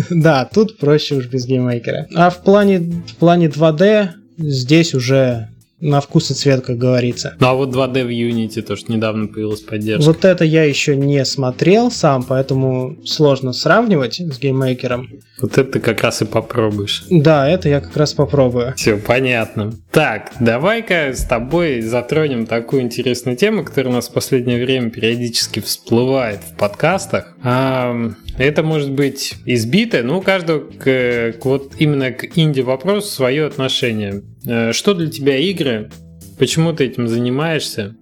[0.09, 2.05] Да, тут проще уж без GameMaker.
[2.15, 5.49] А в плане, в плане 2D здесь уже
[5.81, 7.35] на вкус и цвет, как говорится.
[7.39, 10.05] Ну а вот 2D в Unity тоже недавно появилась поддержка.
[10.05, 15.09] Вот это я еще не смотрел сам, поэтому сложно сравнивать с GameMaker ом.
[15.41, 17.05] Вот это как раз и попробуешь.
[17.09, 18.73] Да, это я как раз попробую.
[18.75, 19.73] Все, понятно.
[19.91, 25.61] Так, давай-ка с тобой затронем такую интересную тему, которая у нас в последнее время периодически
[25.61, 27.35] всплывает в подкастах.
[27.41, 33.45] Это может быть избито, но у каждого к, к вот именно к инди вопросу свое
[33.45, 34.23] отношение.
[34.45, 35.89] Э, что для тебя игры?
[36.37, 37.95] Почему ты этим занимаешься?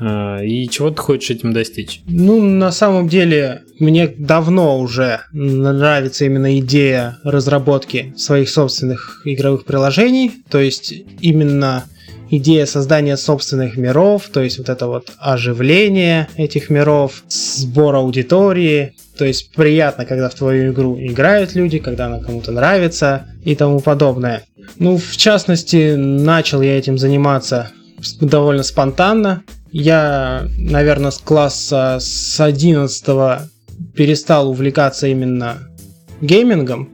[0.00, 2.02] Э, и чего ты хочешь этим достичь?
[2.06, 10.32] Ну, на самом деле, мне давно уже нравится именно идея разработки своих собственных игровых приложений.
[10.50, 11.84] То есть именно
[12.30, 19.24] идея создания собственных миров, то есть вот это вот оживление этих миров, сбор аудитории, то
[19.24, 24.44] есть приятно, когда в твою игру играют люди, когда она кому-то нравится и тому подобное.
[24.78, 27.70] Ну, в частности, начал я этим заниматься
[28.20, 29.42] довольно спонтанно.
[29.72, 33.04] Я, наверное, с класса с 11
[33.94, 35.58] перестал увлекаться именно
[36.20, 36.90] геймингом.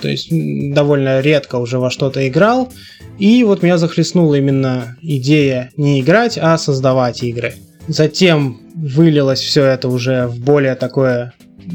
[0.00, 0.28] То есть
[0.74, 2.72] довольно редко уже во что-то играл.
[3.18, 7.54] И вот меня захлестнула именно идея не играть, а создавать игры.
[7.88, 11.32] Затем вылилось все это уже в более такое,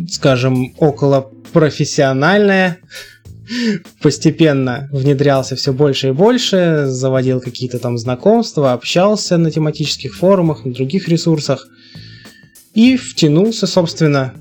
[0.09, 2.77] скажем, около профессиональное.
[4.01, 10.73] Постепенно внедрялся все больше и больше, заводил какие-то там знакомства, общался на тематических форумах, на
[10.73, 11.67] других ресурсах.
[12.73, 14.33] И втянулся, собственно,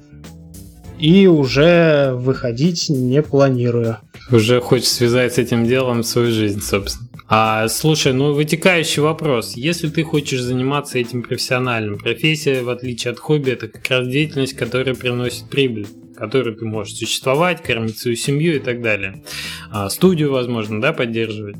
[1.02, 3.98] и уже выходить не планирую.
[4.30, 7.08] Уже хочешь связать с этим делом свою жизнь, собственно.
[7.28, 9.54] А, слушай, ну вытекающий вопрос.
[9.56, 14.54] Если ты хочешь заниматься этим профессиональным, профессия, в отличие от хобби, это как раз деятельность,
[14.54, 19.24] которая приносит прибыль которой ты можешь существовать, кормить свою семью и так далее.
[19.72, 21.56] А, студию, возможно, да, поддерживать.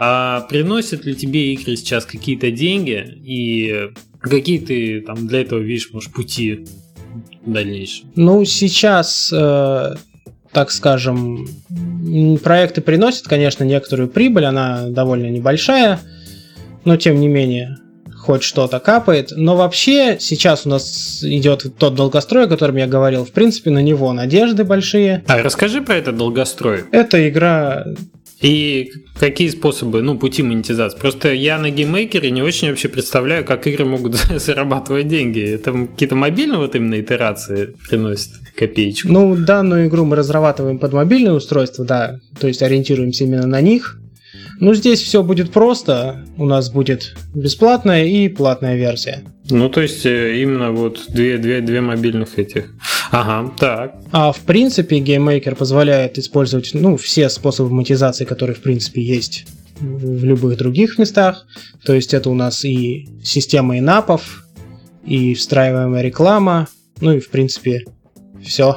[0.00, 5.90] А приносят ли тебе игры сейчас какие-то деньги и какие ты там для этого видишь,
[5.92, 6.64] может, пути
[7.46, 8.06] дальнейшие?
[8.16, 9.94] Ну, сейчас э,
[10.54, 11.48] так скажем,
[12.42, 15.98] проекты приносят, конечно, некоторую прибыль, она довольно небольшая,
[16.84, 17.76] но тем не менее
[18.16, 19.32] хоть что-то капает.
[19.36, 23.24] Но вообще сейчас у нас идет тот долгострой, о котором я говорил.
[23.26, 25.22] В принципе, на него надежды большие.
[25.26, 26.84] А расскажи про этот долгострой.
[26.90, 27.84] Это игра
[28.44, 30.98] и какие способы, ну, пути монетизации?
[30.98, 35.40] Просто я на GameMaker е не очень вообще представляю, как игры могут зарабатывать деньги.
[35.40, 39.08] Это какие-то мобильные вот именно итерации приносят копеечку?
[39.08, 43.98] Ну, данную игру мы разрабатываем под мобильное устройство, да, то есть ориентируемся именно на них.
[44.60, 46.24] Ну, здесь все будет просто.
[46.36, 49.24] У нас будет бесплатная и платная версия.
[49.50, 52.72] Ну, то есть э, именно вот две, две, две мобильных этих.
[53.10, 53.94] Ага, так.
[54.10, 59.46] А в принципе GameMaker позволяет использовать ну, все способы монетизации, которые в принципе есть
[59.80, 61.46] в любых других местах.
[61.84, 64.44] То есть это у нас и система инапов,
[65.04, 66.68] и встраиваемая реклама,
[67.00, 67.84] ну и в принципе
[68.42, 68.76] все.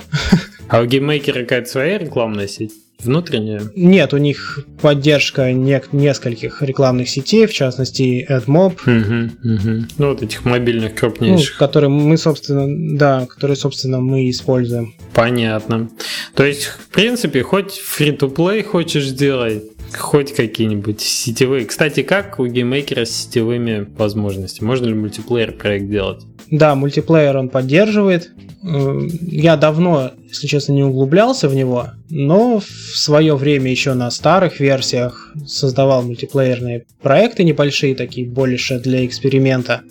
[0.68, 2.74] А у GameMaker какая-то своя рекламная сеть?
[3.04, 3.62] Внутренняя?
[3.76, 8.74] Нет, у них поддержка не- нескольких рекламных сетей, в частности AdMob.
[8.86, 9.86] Угу, угу.
[9.98, 11.56] Ну, вот этих мобильных крупнейших.
[11.60, 14.96] Ну, которые мы, собственно, да, которые, собственно, мы используем.
[15.14, 15.90] Понятно.
[16.34, 19.64] То есть, в принципе, хоть free-to-play хочешь сделать,
[19.96, 21.66] хоть какие-нибудь сетевые.
[21.66, 24.68] Кстати, как у GameMaker а с сетевыми возможностями?
[24.68, 26.24] Можно ли мультиплеер проект делать?
[26.50, 28.32] Да, мультиплеер он поддерживает.
[28.64, 34.60] Я давно, если честно, не углублялся в него, но в свое время еще на старых
[34.60, 39.82] версиях создавал мультиплеерные проекты небольшие, такие больше для эксперимента.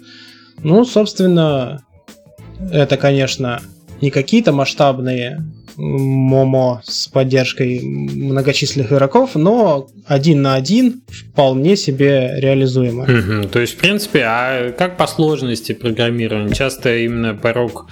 [0.62, 1.84] Ну, собственно,
[2.70, 3.60] это, конечно,
[4.00, 5.42] не какие-то масштабные
[5.76, 13.02] MMO с поддержкой многочисленных игроков, но один на один вполне себе реализуемо.
[13.02, 16.54] Угу, то есть, в принципе, а как по сложности программирования?
[16.54, 17.88] Часто именно порог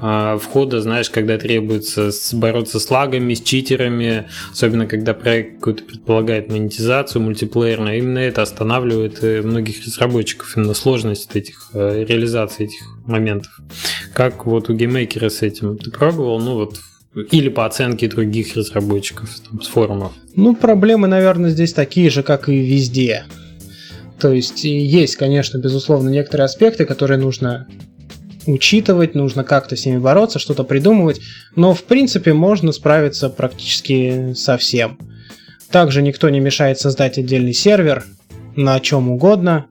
[0.00, 6.50] э, входа, знаешь, когда требуется бороться с лагами, с читерами, особенно когда проект какой-то предполагает
[6.50, 13.52] монетизацию мультиплеерную, именно это останавливает э, многих разработчиков, именно сложность этих э, реализации этих моментов.
[14.14, 16.40] Как вот у геймейкера с этим ты пробовал?
[16.40, 16.78] Ну вот
[17.14, 20.12] или по оценке других разработчиков там, с форумов?
[20.34, 23.24] Ну, проблемы, наверное, здесь такие же, как и везде.
[24.20, 27.68] То есть есть, конечно, безусловно, некоторые аспекты, которые нужно
[28.46, 31.20] учитывать, нужно как-то с ними бороться, что-то придумывать,
[31.54, 34.98] но в принципе можно справиться практически со всем.
[35.70, 38.04] Также никто не мешает создать отдельный сервер
[38.56, 39.66] на чем угодно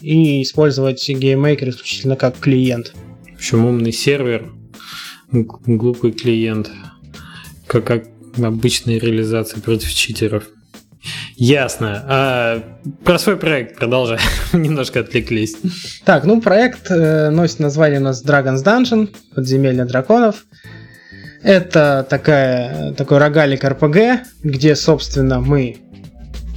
[0.00, 2.92] и использовать GameMaker исключительно как клиент.
[3.30, 4.50] В общем, умный сервер,
[5.32, 6.70] глупый клиент
[7.66, 8.04] как, как
[8.42, 10.44] обычная реализация против читеров.
[11.36, 12.04] Ясно.
[12.06, 12.62] А,
[13.04, 14.18] про свой проект продолжай.
[14.52, 15.56] Немножко отвлеклись.
[16.04, 20.44] Так, ну проект э, носит название у нас Dragon's Dungeon, подземелье драконов.
[21.42, 25.78] Это такая, такой рогалик RPG, где, собственно, мы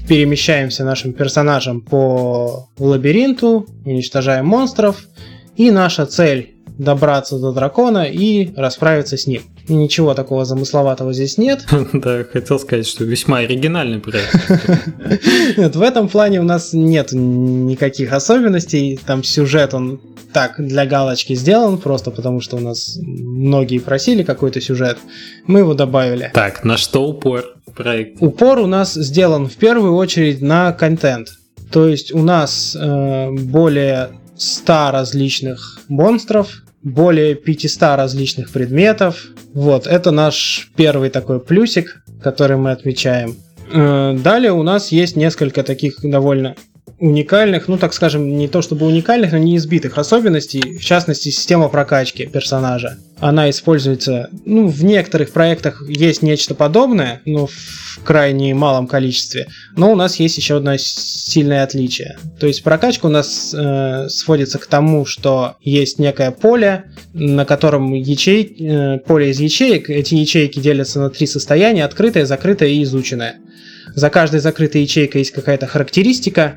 [0.08, 5.04] перемещаемся нашим персонажем по лабиринту, уничтожаем монстров,
[5.56, 9.42] и наша цель добраться до дракона и расправиться с ним.
[9.68, 11.66] И ничего такого замысловатого здесь нет.
[11.94, 14.36] Да, хотел сказать, что весьма оригинальный проект.
[15.58, 19.00] Нет, в этом плане у нас нет никаких особенностей.
[19.06, 20.02] Там сюжет, он
[20.34, 24.98] так для галочки сделан, просто потому что у нас многие просили какой-то сюжет.
[25.48, 26.32] Мы его добавили.
[26.34, 28.22] Так, на что упор проект?
[28.22, 31.30] Упор у нас сделан в первую очередь на контент.
[31.72, 39.26] То есть у нас э, более 100 различных монстров, более 500 различных предметов.
[39.54, 43.36] Вот, это наш первый такой плюсик, который мы отмечаем.
[43.74, 46.56] Э, далее у нас есть несколько таких довольно
[47.00, 51.68] уникальных, ну так скажем, не то чтобы уникальных, но не избитых особенностей, в частности, система
[51.68, 52.98] прокачки персонажа.
[53.20, 59.92] Она используется, ну, в некоторых проектах есть нечто подобное, но в крайне малом количестве, но
[59.92, 62.18] у нас есть еще одно сильное отличие.
[62.40, 67.94] То есть прокачка у нас э, сводится к тому, что есть некое поле, на котором
[67.94, 73.38] ячей, э, поле из ячеек, эти ячейки делятся на три состояния, открытое, закрытое и изученное.
[73.96, 76.56] За каждой закрытой ячейкой есть какая-то характеристика,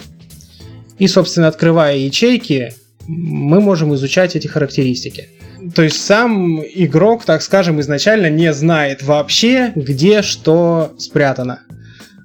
[0.99, 2.75] и, собственно, открывая ячейки,
[3.07, 5.29] мы можем изучать эти характеристики.
[5.75, 11.61] То есть сам игрок, так скажем, изначально не знает вообще, где что спрятано.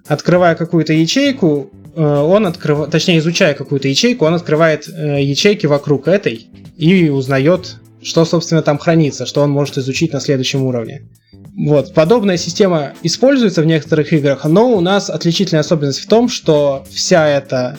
[0.08, 6.08] Открывая какую-то ячейку, э, он открывает, точнее, изучая какую-то ячейку, он открывает э, ячейки вокруг
[6.08, 6.48] этой
[6.78, 11.04] и узнает, что, собственно, там хранится, что он может изучить на следующем уровне.
[11.56, 16.86] Вот, подобная система используется в некоторых играх, но у нас отличительная особенность в том, что
[16.90, 17.78] вся эта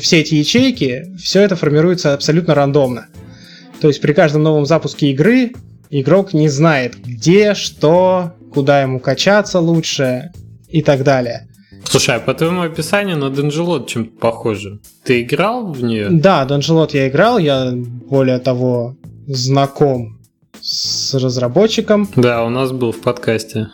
[0.00, 3.06] все эти ячейки, все это формируется абсолютно рандомно.
[3.80, 5.52] То есть при каждом новом запуске игры
[5.90, 10.30] игрок не знает, где, что, куда ему качаться лучше
[10.68, 11.48] и так далее.
[11.84, 14.80] Слушай, а по твоему описанию на Данжелот чем-то похоже.
[15.04, 16.08] Ты играл в нее?
[16.10, 18.96] Да, Данжелот я играл, я более того
[19.26, 20.18] знаком
[20.60, 22.08] с разработчиком.
[22.16, 23.68] Да, у нас был в подкасте.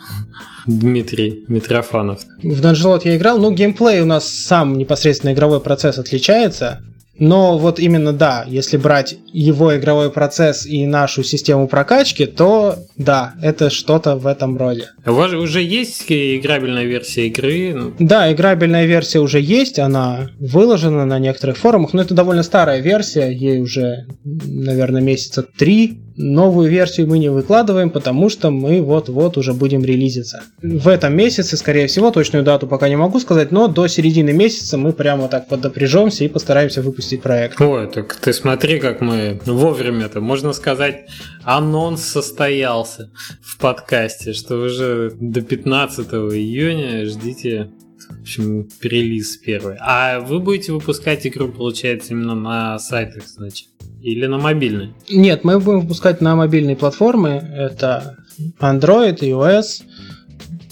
[0.69, 2.21] Дмитрий Митрофанов.
[2.43, 6.83] В Данжелот я играл, ну геймплей у нас сам непосредственно игровой процесс отличается.
[7.19, 13.35] Но вот именно да, если брать его игровой процесс и нашу систему прокачки, то да,
[13.43, 14.91] это что-то в этом роде.
[15.05, 17.93] У вас уже есть играбельная версия игры?
[17.99, 23.31] Да, играбельная версия уже есть, она выложена на некоторых форумах, но это довольно старая версия,
[23.31, 29.55] ей уже, наверное, месяца три новую версию мы не выкладываем, потому что мы вот-вот уже
[29.55, 30.43] будем релизиться.
[30.61, 34.77] В этом месяце, скорее всего, точную дату пока не могу сказать, но до середины месяца
[34.77, 37.61] мы прямо так подопряжемся и постараемся выпустить проект.
[37.61, 41.07] Ой, так ты смотри, как мы вовремя-то, можно сказать,
[41.45, 43.11] анонс состоялся
[43.41, 47.71] в подкасте, что уже до 15 июня ждите
[48.09, 49.77] в общем, релиз первый.
[49.81, 53.69] А вы будете выпускать игру, получается, именно на сайтах, значит?
[54.03, 54.95] Или на мобильной?
[55.11, 57.31] Нет, мы будем выпускать на мобильной платформы.
[57.57, 58.17] Это
[58.61, 59.83] Android, iOS.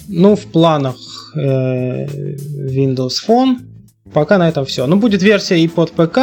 [0.09, 0.97] Ну, в планах
[1.35, 3.57] э, Windows Phone.
[4.13, 4.87] Пока на этом все.
[4.87, 6.19] Ну, будет версия и под ПК.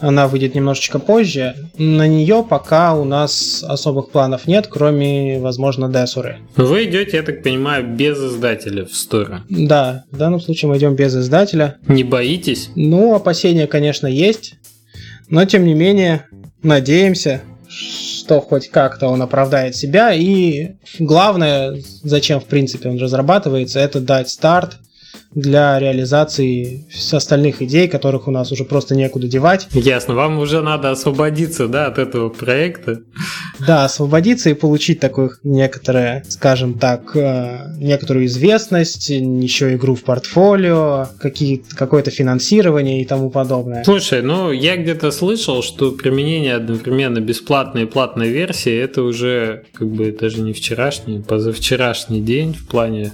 [0.00, 1.54] Она выйдет немножечко позже.
[1.78, 6.38] На нее пока у нас особых планов нет, кроме, возможно, Десуры.
[6.56, 9.42] Вы идете, я так понимаю, без издателя в сторону.
[9.48, 11.76] Да, в данном случае мы идем без издателя.
[11.86, 12.70] Не боитесь?
[12.74, 14.56] Ну, опасения, конечно, есть.
[15.32, 16.26] Но, тем не менее,
[16.62, 20.12] надеемся, что хоть как-то он оправдает себя.
[20.12, 24.76] И главное, зачем в принципе он разрабатывается, это дать старт
[25.34, 29.68] для реализации остальных идей, которых у нас уже просто некуда девать.
[29.72, 33.00] Ясно, вам уже надо освободиться, да, от этого проекта.
[33.66, 41.08] Да, освободиться и получить такую некоторое, скажем так, э, некоторую известность, еще игру в портфолио,
[41.76, 43.84] какое-то финансирование и тому подобное.
[43.84, 49.88] Слушай, ну я где-то слышал, что применение одновременно бесплатной и платной версии это уже как
[49.88, 53.12] бы даже не вчерашний, позавчерашний день в плане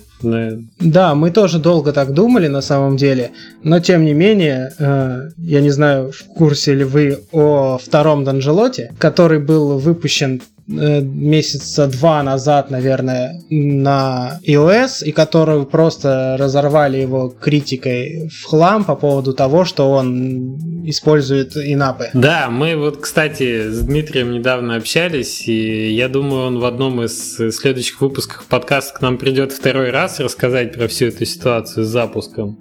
[0.80, 3.30] да, мы тоже долго так думали на самом деле,
[3.62, 8.92] но тем не менее, э, я не знаю, в курсе ли вы о втором Данжелоте,
[8.98, 18.28] который был выпущен месяца два назад, наверное, на iOS, и которую просто разорвали его критикой
[18.28, 22.10] в хлам по поводу того, что он использует инапы.
[22.12, 27.36] Да, мы вот, кстати, с Дмитрием недавно общались, и я думаю, он в одном из
[27.56, 32.58] следующих выпусков подкаста к нам придет второй раз рассказать про всю эту ситуацию с запуском.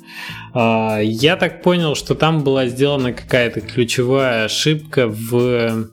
[0.54, 5.90] А, я так понял, что там была сделана какая-то ключевая ошибка в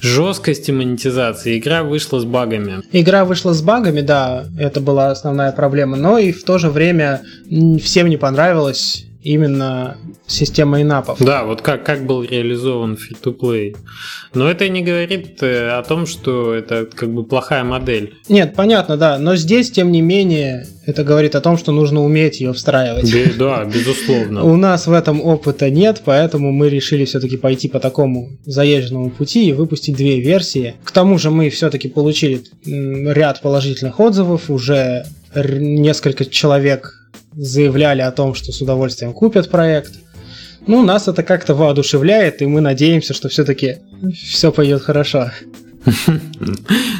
[0.00, 1.58] жесткости монетизации.
[1.58, 2.82] Игра вышла с багами.
[2.92, 7.22] Игра вышла с багами, да, это была основная проблема, но и в то же время
[7.80, 9.96] всем не понравилось именно
[10.26, 11.18] система инапов.
[11.20, 13.76] Да, вот как, как был реализован free-to-play.
[14.34, 18.14] Но это не говорит э, о том, что это как бы плохая модель.
[18.28, 19.18] Нет, понятно, да.
[19.18, 23.12] Но здесь, тем не менее, это говорит о том, что нужно уметь ее встраивать.
[23.38, 24.42] Да, безусловно.
[24.44, 29.48] У нас в этом опыта нет, поэтому мы решили все-таки пойти по такому заезженному пути
[29.48, 30.74] и выпустить две версии.
[30.84, 35.04] К тому же мы все-таки получили ряд положительных отзывов, уже
[35.34, 37.01] несколько человек
[37.34, 39.92] заявляли о том, что с удовольствием купят проект.
[40.66, 43.78] Ну, нас это как-то воодушевляет, и мы надеемся, что все-таки
[44.14, 45.30] все пойдет хорошо.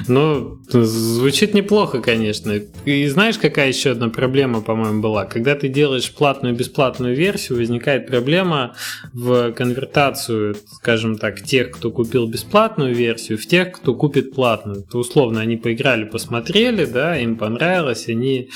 [0.09, 2.53] Ну, звучит неплохо, конечно.
[2.85, 5.25] И знаешь, какая еще одна проблема, по-моему, была?
[5.25, 8.75] Когда ты делаешь платную и бесплатную версию, возникает проблема
[9.13, 14.83] в конвертацию, скажем так, тех, кто купил бесплатную версию, в тех, кто купит платную.
[14.83, 18.51] То условно они поиграли, посмотрели, да, им понравилось, они...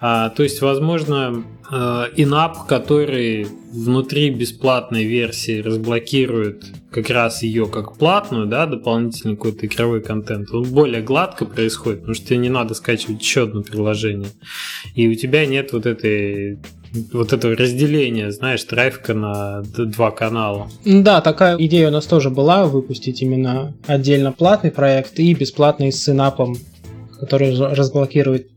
[0.00, 1.44] А, то есть, возможно,
[1.74, 9.66] Э, инап, который внутри бесплатной версии разблокирует как раз ее как платную, да, дополнительный какой-то
[9.66, 14.28] игровой контент, он более гладко происходит, потому что тебе не надо скачивать еще одно приложение.
[14.94, 16.58] И у тебя нет вот этой
[17.12, 20.70] вот этого разделения, знаешь, трафика на два канала.
[20.84, 26.04] Да, такая идея у нас тоже была, выпустить именно отдельно платный проект и бесплатный с
[26.04, 26.56] синапом,
[27.18, 28.50] который разблокирует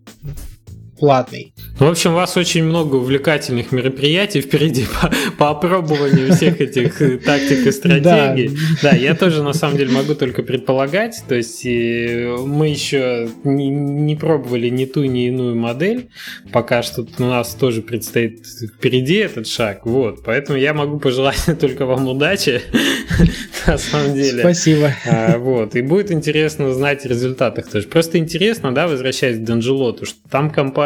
[0.98, 1.54] платный.
[1.78, 7.18] В общем, у вас очень много увлекательных мероприятий впереди по, по опробованию всех этих э,
[7.18, 8.50] тактик и стратегий.
[8.82, 8.92] Да.
[8.92, 11.22] да, я тоже на самом деле могу только предполагать.
[11.28, 16.08] То есть мы еще не, не пробовали ни ту, ни иную модель.
[16.54, 19.86] Пока что у нас тоже предстоит впереди этот шаг.
[19.86, 22.62] Вот, поэтому я могу пожелать только вам удачи.
[23.68, 24.40] На самом деле.
[24.42, 24.94] Спасибо.
[25.06, 25.76] А, вот.
[25.76, 27.88] И будет интересно узнать о результатах тоже.
[27.88, 30.85] Просто интересно, да, возвращаясь к Данжелоту, что там компания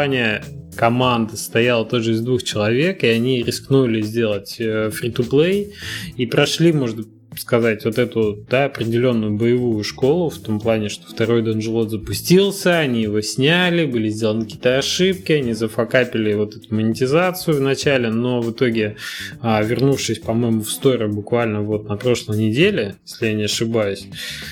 [0.76, 7.06] команда состояла тоже из двух человек, и они рискнули сделать free-to-play э, и прошли, может
[7.36, 13.02] сказать, вот эту да, определенную боевую школу, в том плане, что второй Данжелот запустился, они
[13.02, 18.50] его сняли, были сделаны какие-то ошибки, они зафакапили вот эту монетизацию в начале, но в
[18.50, 18.96] итоге,
[19.40, 24.06] а, вернувшись, по-моему, в сторы буквально вот на прошлой неделе, если я не ошибаюсь,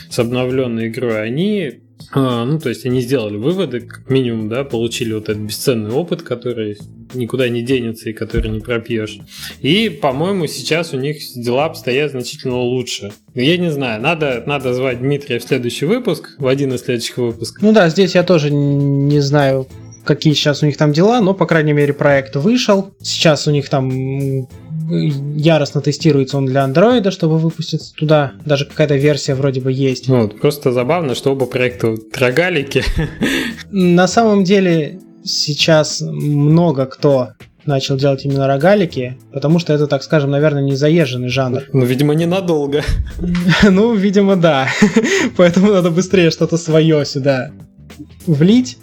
[0.08, 1.80] с обновленной игрой, они
[2.12, 6.22] а, ну, то есть они сделали выводы, как минимум, да, получили вот этот бесценный опыт,
[6.22, 6.78] который
[7.14, 9.18] никуда не денется и который не пропьешь.
[9.60, 13.12] И, по-моему, сейчас у них дела обстоят значительно лучше.
[13.34, 17.62] Я не знаю, надо, надо звать Дмитрия в следующий выпуск, в один из следующих выпусков.
[17.62, 19.66] Ну да, здесь я тоже не знаю,
[20.08, 22.94] какие сейчас у них там дела, но, по крайней мере, проект вышел.
[23.02, 24.48] Сейчас у них там
[25.36, 28.32] яростно тестируется он для андроида, чтобы выпуститься туда.
[28.46, 30.08] Даже какая-то версия вроде бы есть.
[30.08, 32.82] Ну, просто забавно, что оба проекта рогалики.
[33.70, 37.28] На самом деле сейчас много кто
[37.66, 41.64] начал делать именно рогалики, потому что это, так скажем, наверное, не заезженный жанр.
[41.74, 42.82] Ну, видимо, ненадолго.
[43.62, 44.68] Ну, видимо, да.
[45.36, 47.50] Поэтому надо быстрее что-то свое сюда
[48.26, 48.78] влить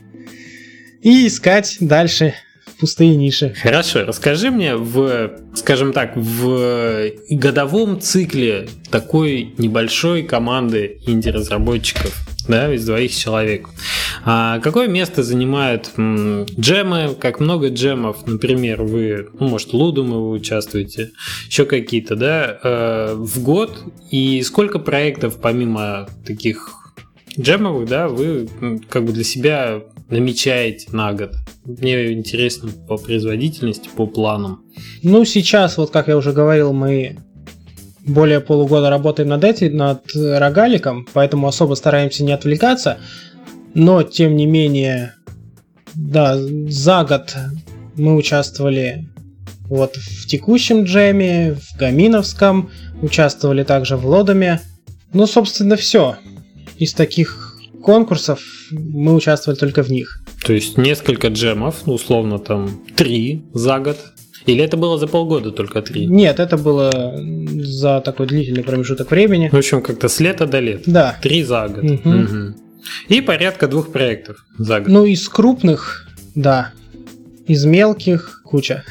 [1.05, 2.33] и искать дальше
[2.79, 3.53] пустые ниши.
[3.61, 12.11] Хорошо, расскажи мне в, скажем так, в годовом цикле такой небольшой команды инди-разработчиков,
[12.47, 13.69] да, из двоих человек.
[14.25, 17.15] А какое место занимают м, джемы?
[17.19, 21.11] Как много джемов, например, вы, ну, может, Лудума вы участвуете,
[21.47, 23.79] еще какие-то, да, э, в год?
[24.09, 26.73] И сколько проектов помимо таких
[27.39, 28.49] джемовых, да, вы
[28.89, 31.35] как бы для себя намечаете на год?
[31.65, 34.63] Мне интересно по производительности, по планам.
[35.03, 37.17] Ну, сейчас, вот как я уже говорил, мы
[38.05, 42.97] более полугода работаем над этим, над рогаликом, поэтому особо стараемся не отвлекаться.
[43.73, 45.15] Но, тем не менее,
[45.95, 47.35] да, за год
[47.95, 49.07] мы участвовали
[49.67, 52.69] вот в текущем джеме, в Гаминовском,
[53.01, 54.61] участвовали также в Лодоме.
[55.13, 56.17] Ну, собственно, все.
[56.77, 57.44] Из таких
[57.85, 58.39] конкурсов
[58.71, 60.19] мы участвовали только в них.
[60.43, 63.97] То есть несколько джемов, ну, условно там три за год.
[64.47, 66.07] Или это было за полгода только три?
[66.07, 66.91] Нет, это было
[67.63, 69.49] за такой длительный промежуток времени.
[69.51, 70.83] В общем, как-то с лета до лета.
[70.87, 71.17] Да.
[71.21, 71.83] Три за год.
[71.83, 72.21] Мгм.
[72.21, 72.55] Мгм.
[73.07, 74.89] И порядка двух проектов за год.
[74.89, 76.71] Ну, из крупных, да.
[77.47, 78.83] Из мелких куча.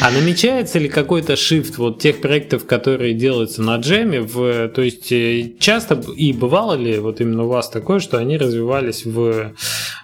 [0.00, 4.20] А намечается ли какой-то шифт вот тех проектов, которые делаются на джеме?
[4.22, 8.38] В, то есть э, часто и бывало ли вот именно у вас такое, что они
[8.38, 9.52] развивались в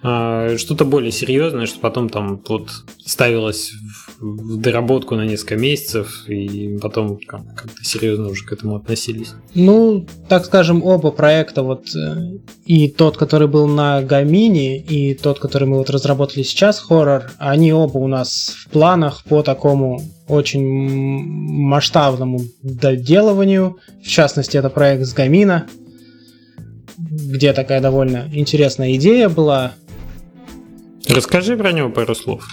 [0.03, 2.71] э, что-то более серьезное, что потом там вот
[3.05, 8.77] ставилось в, в доработку на несколько месяцев и потом как- как-то серьезно уже к этому
[8.77, 9.35] относились?
[9.55, 15.39] Ну, так скажем, оба проекта, вот э, и тот, который был на Гамине, и тот,
[15.39, 20.64] который мы вот разработали сейчас, хоррор, они оба у нас в планах по такому очень
[20.64, 23.79] масштабному доделыванию.
[24.03, 25.67] В частности, это проект с Гамина,
[26.99, 29.73] где такая довольно интересная идея была.
[31.09, 32.47] Расскажи про него пару слов.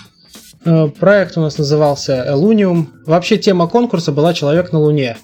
[0.66, 2.94] Э, Проект у нас назывался Элуниум.
[3.06, 5.18] Вообще тема конкурса была «Человек на Луне».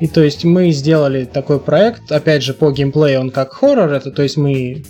[0.00, 4.10] И то есть мы сделали такой проект, опять же, по геймплею он как хоррор, это
[4.10, 4.84] то есть мы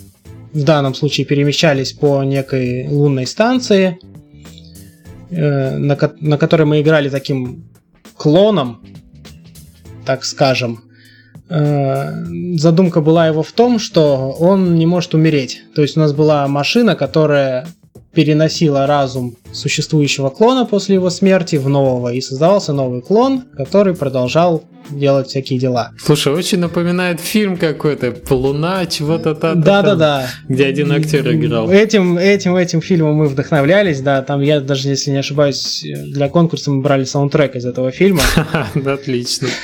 [0.53, 3.99] в данном случае перемещались по некой лунной станции,
[5.29, 7.65] э, на, ко- на которой мы играли таким
[8.17, 8.83] клоном,
[10.03, 10.83] так скажем.
[11.47, 15.61] Э, Задумка была его в том, что он не может умереть.
[15.75, 17.67] То есть у нас была машина, которая
[18.13, 24.63] переносила разум существующего клона после его смерти в нового, и создавался новый клон, который продолжал
[24.89, 25.91] делать всякие дела.
[25.97, 29.61] Слушай, очень напоминает фильм какой-то, Луна, чего-то там.
[29.61, 30.27] Да-да-да.
[30.47, 31.69] Где один актер играл.
[31.69, 36.71] Этим, этим, этим фильмом мы вдохновлялись, да, там я даже, если не ошибаюсь, для конкурса
[36.71, 38.21] мы брали саундтрек из этого фильма.
[38.85, 39.47] Отлично.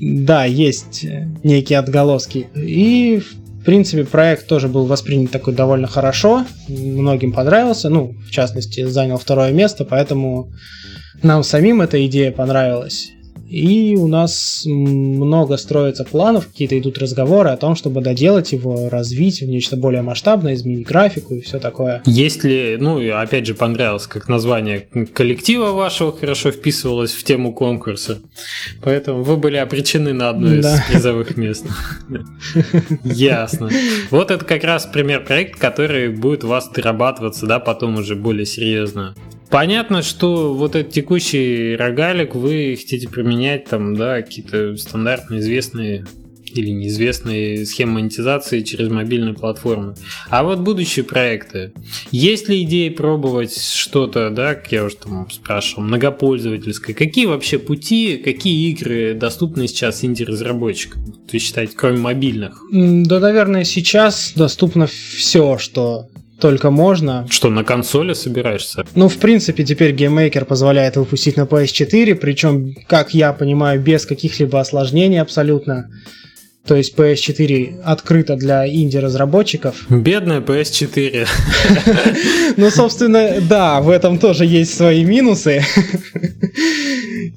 [0.00, 1.06] Да, есть
[1.44, 2.48] некие отголоски.
[2.54, 6.44] И, в принципе, проект тоже был воспринят такой довольно хорошо.
[6.68, 7.88] Многим понравился.
[7.88, 10.52] Ну, в частности, занял второе место, поэтому
[11.22, 13.10] нам самим эта идея понравилась.
[13.54, 19.42] И у нас много строится планов, какие-то идут разговоры о том, чтобы доделать его, развить
[19.42, 22.02] в нечто более масштабное, изменить графику и все такое.
[22.04, 28.18] Есть ли, ну, опять же, понравилось, как название коллектива вашего хорошо вписывалось в тему конкурса.
[28.82, 30.84] Поэтому вы были обречены на одно из Да.
[30.90, 31.64] призовых мест.
[33.04, 33.70] Ясно.
[34.10, 38.46] Вот это как раз пример проекта, который будет у вас дорабатываться, да, потом уже более
[38.46, 39.14] серьезно.
[39.50, 46.04] Понятно, что вот этот текущий рогалик вы хотите применять там, да, какие-то стандартные известные
[46.54, 49.94] или неизвестные схемы монетизации через мобильные платформы.
[50.28, 51.72] А вот будущие проекты.
[52.10, 56.94] Есть ли идеи пробовать что-то, да, как я уже там спрашивал, многопользовательское?
[56.94, 61.04] Какие вообще пути, какие игры доступны сейчас инди-разработчикам?
[61.04, 62.62] То есть считать, кроме мобильных?
[62.70, 66.08] Да, наверное, сейчас доступно все, что
[66.40, 67.26] только можно.
[67.30, 68.84] Что, на консоли собираешься?
[68.94, 74.60] Ну, в принципе, теперь GameMaker позволяет выпустить на PS4, причем, как я понимаю, без каких-либо
[74.60, 75.90] осложнений абсолютно.
[76.66, 79.84] То есть PS4 открыто для инди-разработчиков.
[79.90, 81.28] Бедная PS4.
[82.56, 85.62] Ну, собственно, да, в этом тоже есть свои минусы.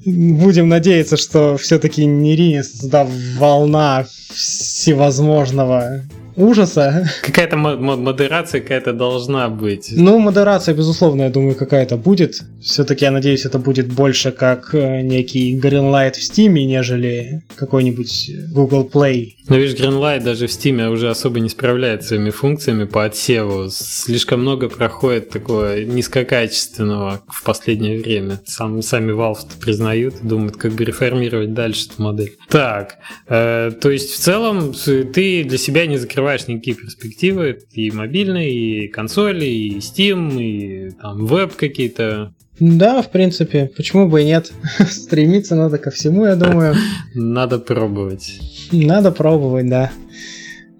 [0.06, 6.04] Будем надеяться, что все-таки не ринется туда волна всевозможного
[6.38, 7.08] ужаса.
[7.22, 9.92] Какая-то мо- мо- модерация какая-то должна быть.
[9.92, 12.42] Ну, модерация, безусловно, я думаю, какая-то будет.
[12.62, 18.88] Все-таки, я надеюсь, это будет больше как э, некий Greenlight в Steam, нежели какой-нибудь Google
[18.92, 19.32] Play.
[19.48, 23.68] Но видишь, Greenlight даже в Steam уже особо не справляется своими функциями по отсеву.
[23.70, 28.40] Слишком много проходит такого низкокачественного в последнее время.
[28.46, 32.36] Сам, сами Valve признают и думают, как бы реформировать дальше эту модель.
[32.48, 32.96] Так,
[33.28, 34.74] э, то есть в целом
[35.14, 38.50] ты для себя не закрываешь закрываешь никакие перспективы, и мобильные,
[38.84, 42.34] и консоли, и Steam, и там веб какие-то.
[42.60, 44.52] Да, в принципе, почему бы и нет.
[44.90, 46.74] Стремиться надо ко всему, я думаю.
[47.14, 48.40] Надо пробовать.
[48.72, 49.90] Надо пробовать, да.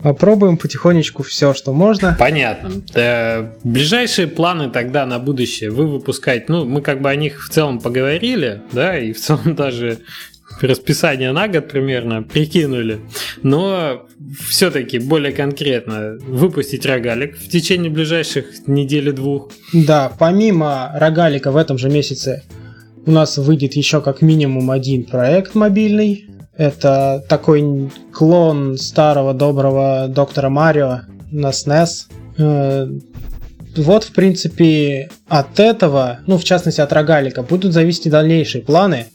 [0.03, 2.17] Попробуем потихонечку все, что можно.
[2.19, 2.71] Понятно.
[2.95, 7.49] Э, ближайшие планы тогда на будущее вы выпускаете, ну, мы как бы о них в
[7.49, 9.99] целом поговорили, да, и в целом даже
[10.61, 13.01] расписание на год примерно прикинули,
[13.43, 14.07] но
[14.49, 19.51] все-таки более конкретно выпустить рогалик в течение ближайших недели-двух.
[19.73, 22.43] Да, помимо рогалика в этом же месяце
[23.07, 26.29] у нас выйдет еще как минимум один проект мобильный,
[26.59, 31.89] это такой клон старого доброго доктора Марио на SNES.
[32.37, 32.89] Э,
[33.77, 39.07] вот, в принципе, от этого, ну, в частности, от рогалика, будут зависеть дальнейшие планы,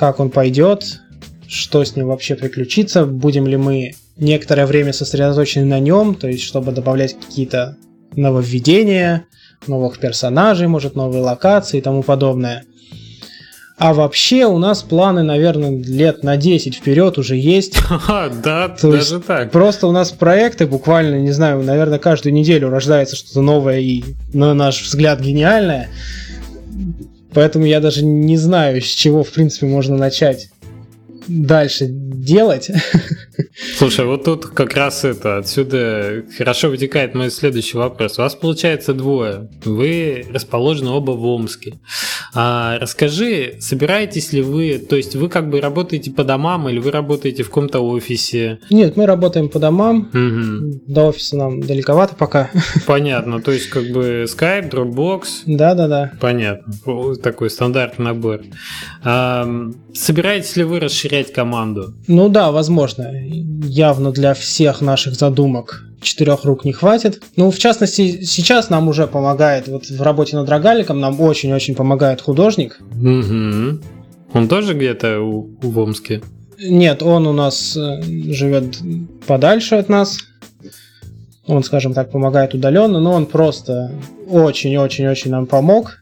[0.00, 1.02] как он пойдет,
[1.46, 6.42] что с ним вообще приключится, будем ли мы некоторое время сосредоточены на нем, то есть,
[6.42, 7.76] чтобы добавлять какие-то
[8.16, 9.26] нововведения,
[9.66, 12.64] новых персонажей, может, новые локации и тому подобное.
[13.76, 17.78] А вообще у нас планы, наверное, лет на 10 вперед уже есть.
[18.42, 19.50] Да, То даже так.
[19.50, 24.54] Просто у нас проекты буквально, не знаю, наверное, каждую неделю рождается что-то новое и, на
[24.54, 25.90] наш взгляд, гениальное.
[27.32, 30.50] Поэтому я даже не знаю, с чего, в принципе, можно начать
[31.28, 32.70] дальше делать.
[33.76, 38.18] Слушай, вот тут как раз это, отсюда хорошо вытекает мой следующий вопрос.
[38.18, 39.48] У вас получается двое.
[39.64, 41.74] Вы расположены оба в Омске.
[42.34, 46.90] А, расскажи, собираетесь ли вы, то есть вы как бы работаете по домам или вы
[46.90, 48.60] работаете в каком-то офисе?
[48.70, 50.08] Нет, мы работаем по домам.
[50.12, 50.82] Угу.
[50.86, 52.50] До офиса нам далековато пока.
[52.86, 55.22] Понятно, то есть как бы Skype, Dropbox.
[55.46, 56.12] Да-да-да.
[56.20, 56.72] Понятно,
[57.16, 58.40] такой стандартный набор.
[59.02, 59.48] А,
[59.94, 61.94] собираетесь ли вы расширять команду?
[62.06, 63.10] Ну да, возможно.
[63.12, 67.22] Явно для всех наших задумок четырех рук не хватит.
[67.36, 72.20] Ну, в частности, сейчас нам уже помогает, вот в работе над рогаликом нам очень-очень помогает
[72.20, 72.80] художник.
[72.92, 73.80] Угу.
[74.32, 76.22] Он тоже где-то у, в Омске?
[76.58, 78.78] Нет, он у нас э, живет
[79.26, 80.18] подальше от нас.
[81.46, 83.92] Он, скажем так, помогает удаленно, но он просто
[84.28, 85.99] очень-очень-очень нам помог.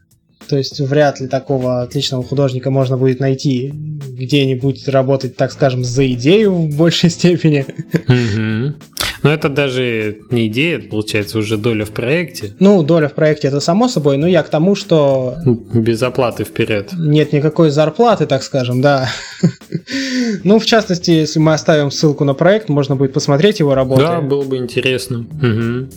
[0.49, 6.11] То есть вряд ли такого отличного художника можно будет найти где-нибудь работать, так скажем, за
[6.11, 7.65] идею в большей степени.
[7.93, 8.75] Угу.
[9.21, 12.55] Но это даже не идея, это получается уже доля в проекте.
[12.59, 15.35] Ну, доля в проекте это само собой, но я к тому, что...
[15.73, 16.93] Без оплаты вперед.
[16.97, 19.09] Нет никакой зарплаты, так скажем, да.
[20.43, 24.01] Ну, в частности, если мы оставим ссылку на проект, можно будет посмотреть его работу.
[24.01, 25.19] Да, было бы интересно.
[25.19, 25.89] Угу.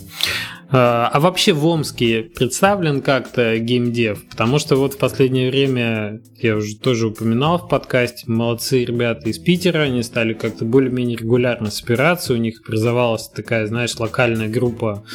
[0.75, 4.25] А, а вообще в Омске представлен как-то геймдев?
[4.27, 9.37] Потому что вот в последнее время, я уже тоже упоминал в подкасте, молодцы ребята из
[9.37, 15.05] Питера, они стали как-то более-менее регулярно собираться, у них образовалась такая, знаешь, локальная группа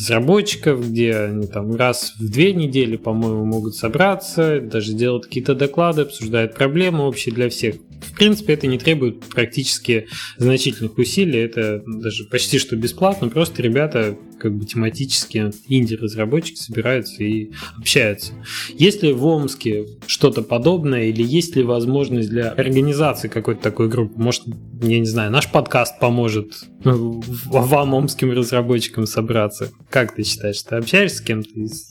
[0.00, 6.02] разработчиков, где они там раз в две недели, по-моему, могут собраться, даже делать какие-то доклады,
[6.02, 7.76] обсуждают проблемы общие для всех.
[8.00, 10.06] В принципе, это не требует практически
[10.38, 17.50] значительных усилий, это даже почти что бесплатно, просто ребята как бы тематически инди-разработчики собираются и
[17.76, 18.32] общаются.
[18.70, 24.20] Есть ли в Омске что-то подобное или есть ли возможность для организации какой-то такой группы?
[24.20, 24.44] Может,
[24.82, 29.70] я не знаю, наш подкаст поможет вам, омским разработчикам, собраться?
[29.90, 31.88] Как ты считаешь, ты общаешься с кем-то из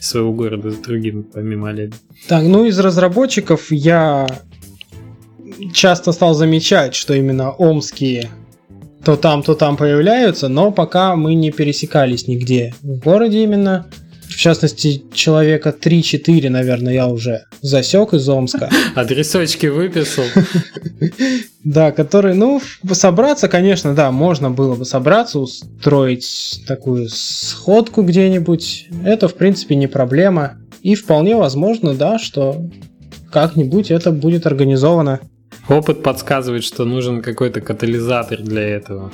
[0.00, 1.96] своего города с другими, помимо Олега?
[2.28, 4.26] Так, ну из разработчиков я
[5.72, 8.28] часто стал замечать, что именно омские
[9.04, 13.86] то там, то там появляются, но пока мы не пересекались нигде в городе именно.
[14.40, 18.70] В частности, человека 3-4, наверное, я уже засек из Омска.
[18.94, 20.24] Адресочки выписал.
[21.62, 22.62] Да, который, ну,
[22.92, 28.88] собраться, конечно, да, можно было бы собраться, устроить такую сходку где-нибудь.
[29.04, 30.56] Это, в принципе, не проблема.
[30.80, 32.64] И вполне возможно, да, что
[33.30, 35.20] как-нибудь это будет организовано.
[35.68, 39.12] Опыт подсказывает, что нужен какой-то катализатор для этого.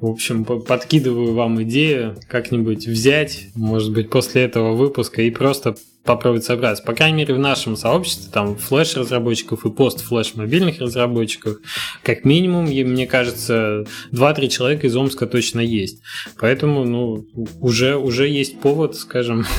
[0.00, 6.44] В общем, подкидываю вам идею как-нибудь взять, может быть, после этого выпуска и просто попробовать
[6.44, 6.82] собраться.
[6.84, 11.56] По крайней мере, в нашем сообществе, там, флеш-разработчиков и пост-флеш мобильных разработчиков,
[12.02, 16.02] как минимум, мне кажется, 2-3 человека из Омска точно есть.
[16.38, 17.26] Поэтому, ну,
[17.60, 19.44] уже, уже есть повод, скажем,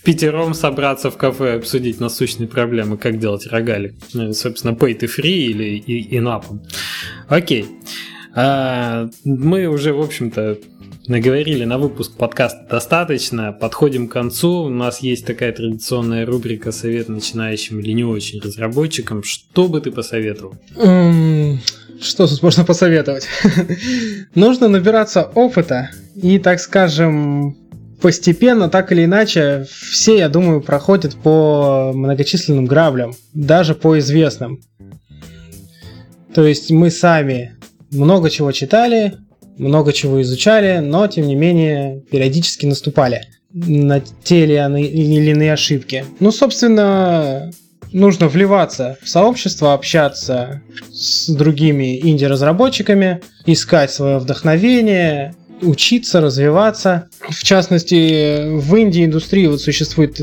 [0.00, 3.94] в пятером собраться в кафе, обсудить насущные проблемы, как делать рогалик.
[4.12, 6.62] Ну, собственно, pay to free или инапом.
[7.28, 7.64] Окей.
[8.34, 10.58] А, мы уже, в общем-то,
[11.06, 13.52] наговорили на выпуск подкаста достаточно.
[13.52, 14.64] Подходим к концу.
[14.64, 19.22] У нас есть такая традиционная рубрика «Совет начинающим или не очень разработчикам».
[19.22, 20.54] Что бы ты посоветовал?
[22.00, 23.26] Что тут можно посоветовать?
[24.34, 27.56] Нужно набираться опыта и, так скажем,
[28.00, 34.60] постепенно, так или иначе, все, я думаю, проходят по многочисленным граблям, даже по известным.
[36.32, 37.56] То есть мы сами
[37.90, 39.14] много чего читали,
[39.58, 43.22] много чего изучали, но тем не менее периодически наступали
[43.52, 46.04] на те или иные ошибки.
[46.20, 47.50] Ну, собственно,
[47.92, 50.62] нужно вливаться в сообщество, общаться
[50.92, 57.08] с другими инди-разработчиками, искать свое вдохновение, учиться, развиваться.
[57.28, 60.20] В частности, в инди-индустрии вот существует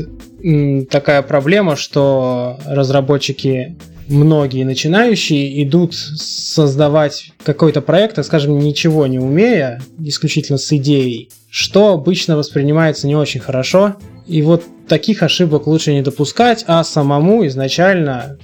[0.90, 3.76] такая проблема, что разработчики
[4.08, 11.92] многие начинающие идут создавать какой-то проект, а скажем, ничего не умея, исключительно с идеей, что
[11.92, 13.96] обычно воспринимается не очень хорошо.
[14.26, 18.38] И вот таких ошибок лучше не допускать, а самому изначально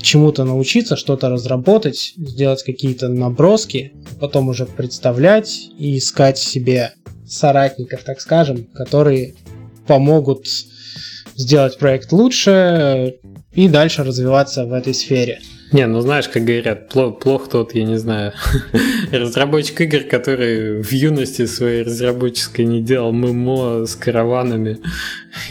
[0.00, 6.92] чему-то научиться, что-то разработать, сделать какие-то наброски, потом уже представлять и искать себе
[7.26, 9.34] соратников, так скажем, которые
[9.86, 10.46] помогут
[11.36, 13.16] сделать проект лучше
[13.54, 15.40] и дальше развиваться в этой сфере.
[15.74, 18.32] Не, ну знаешь, как говорят, плох, плох тот, я не знаю,
[19.10, 24.78] разработчик игр, который в юности своей разработческой не делал ММО с караванами.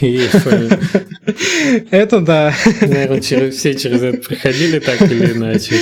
[1.90, 2.54] Это да.
[2.80, 5.74] Наверное, все через это проходили так или иначе.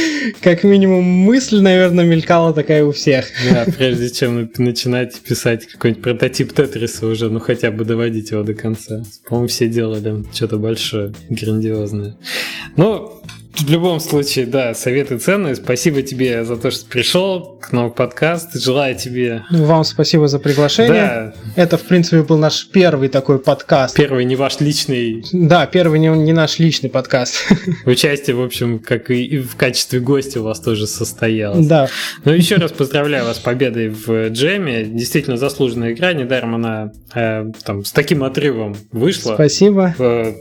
[0.43, 3.27] Как минимум мысль, наверное, мелькала такая у всех.
[3.49, 8.55] Да, прежде чем начинать писать какой-нибудь прототип Тетриса уже, ну хотя бы доводить его до
[8.55, 9.05] конца.
[9.29, 12.17] По-моему, все делали что-то большое, грандиозное.
[12.77, 13.22] Ну,
[13.59, 15.55] в любом случае, да, советы ценные.
[15.55, 18.55] Спасибо тебе за то, что пришел к нам в подкаст.
[18.55, 19.45] Желаю тебе...
[19.51, 20.93] Вам спасибо за приглашение.
[20.93, 21.35] Да.
[21.57, 23.95] Это, в принципе, был наш первый такой подкаст.
[23.95, 25.25] Первый не ваш личный...
[25.33, 27.53] Да, первый не, не наш личный подкаст.
[27.87, 31.67] Участие, в общем, как и в качестве гостя у вас тоже состоялось.
[31.67, 31.89] Да.
[32.25, 34.85] Ну, еще раз поздравляю вас с победой в джеме.
[34.85, 36.13] Действительно заслуженная игра.
[36.15, 39.35] Недаром она э, там с таким отрывом вышла.
[39.35, 39.95] Спасибо.
[39.99, 40.35] В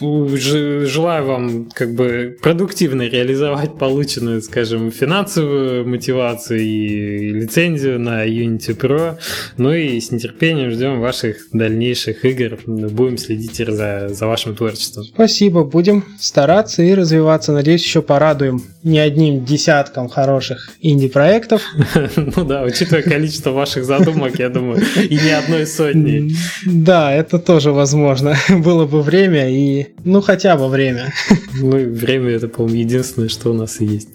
[0.00, 9.18] желаю вам как бы продуктивно реализовать полученную, скажем, финансовую мотивацию и лицензию на Unity Pro.
[9.56, 12.58] Ну и с нетерпением ждем ваших дальнейших игр.
[12.66, 15.04] Будем следить за, за вашим творчеством.
[15.04, 17.52] Спасибо, будем стараться и развиваться.
[17.52, 21.62] Надеюсь, еще порадуем не одним десятком хороших инди-проектов.
[22.36, 26.32] Ну да, учитывая количество ваших задумок, я думаю, и не одной сотни.
[26.66, 28.36] Да, это тоже возможно.
[28.48, 31.12] Было бы время и ну, хотя бы время.
[31.58, 34.08] Ну, время это, по-моему, единственное, что у нас есть.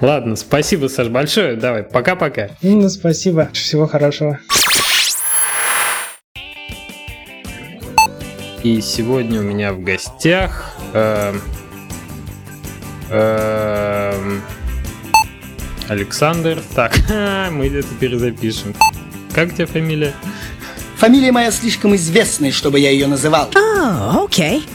[0.00, 1.54] Ладно, спасибо, Саш, большое.
[1.54, 2.48] Давай, пока-пока.
[2.62, 3.50] Ну, спасибо.
[3.52, 4.38] Всего хорошего.
[8.62, 11.34] И сегодня у меня в гостях э,
[13.10, 14.38] э,
[15.88, 16.62] Александр.
[16.74, 16.98] Так,
[17.52, 18.74] мы это перезапишем.
[19.34, 20.14] Как у тебя фамилия?
[20.96, 23.48] Фамилия моя слишком известная, чтобы я ее называл.
[23.54, 24.66] А, окей.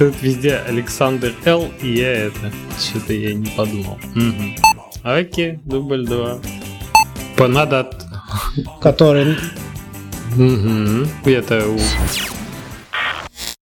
[0.00, 2.50] Тут везде Александр Л, и я это.
[2.78, 3.98] Что-то я не подумал.
[4.16, 4.54] Угу.
[5.02, 6.38] Окей, дубль 2.
[7.36, 7.90] Понадо...
[8.80, 9.36] Который...
[10.38, 11.06] Угу.
[11.26, 11.66] Это...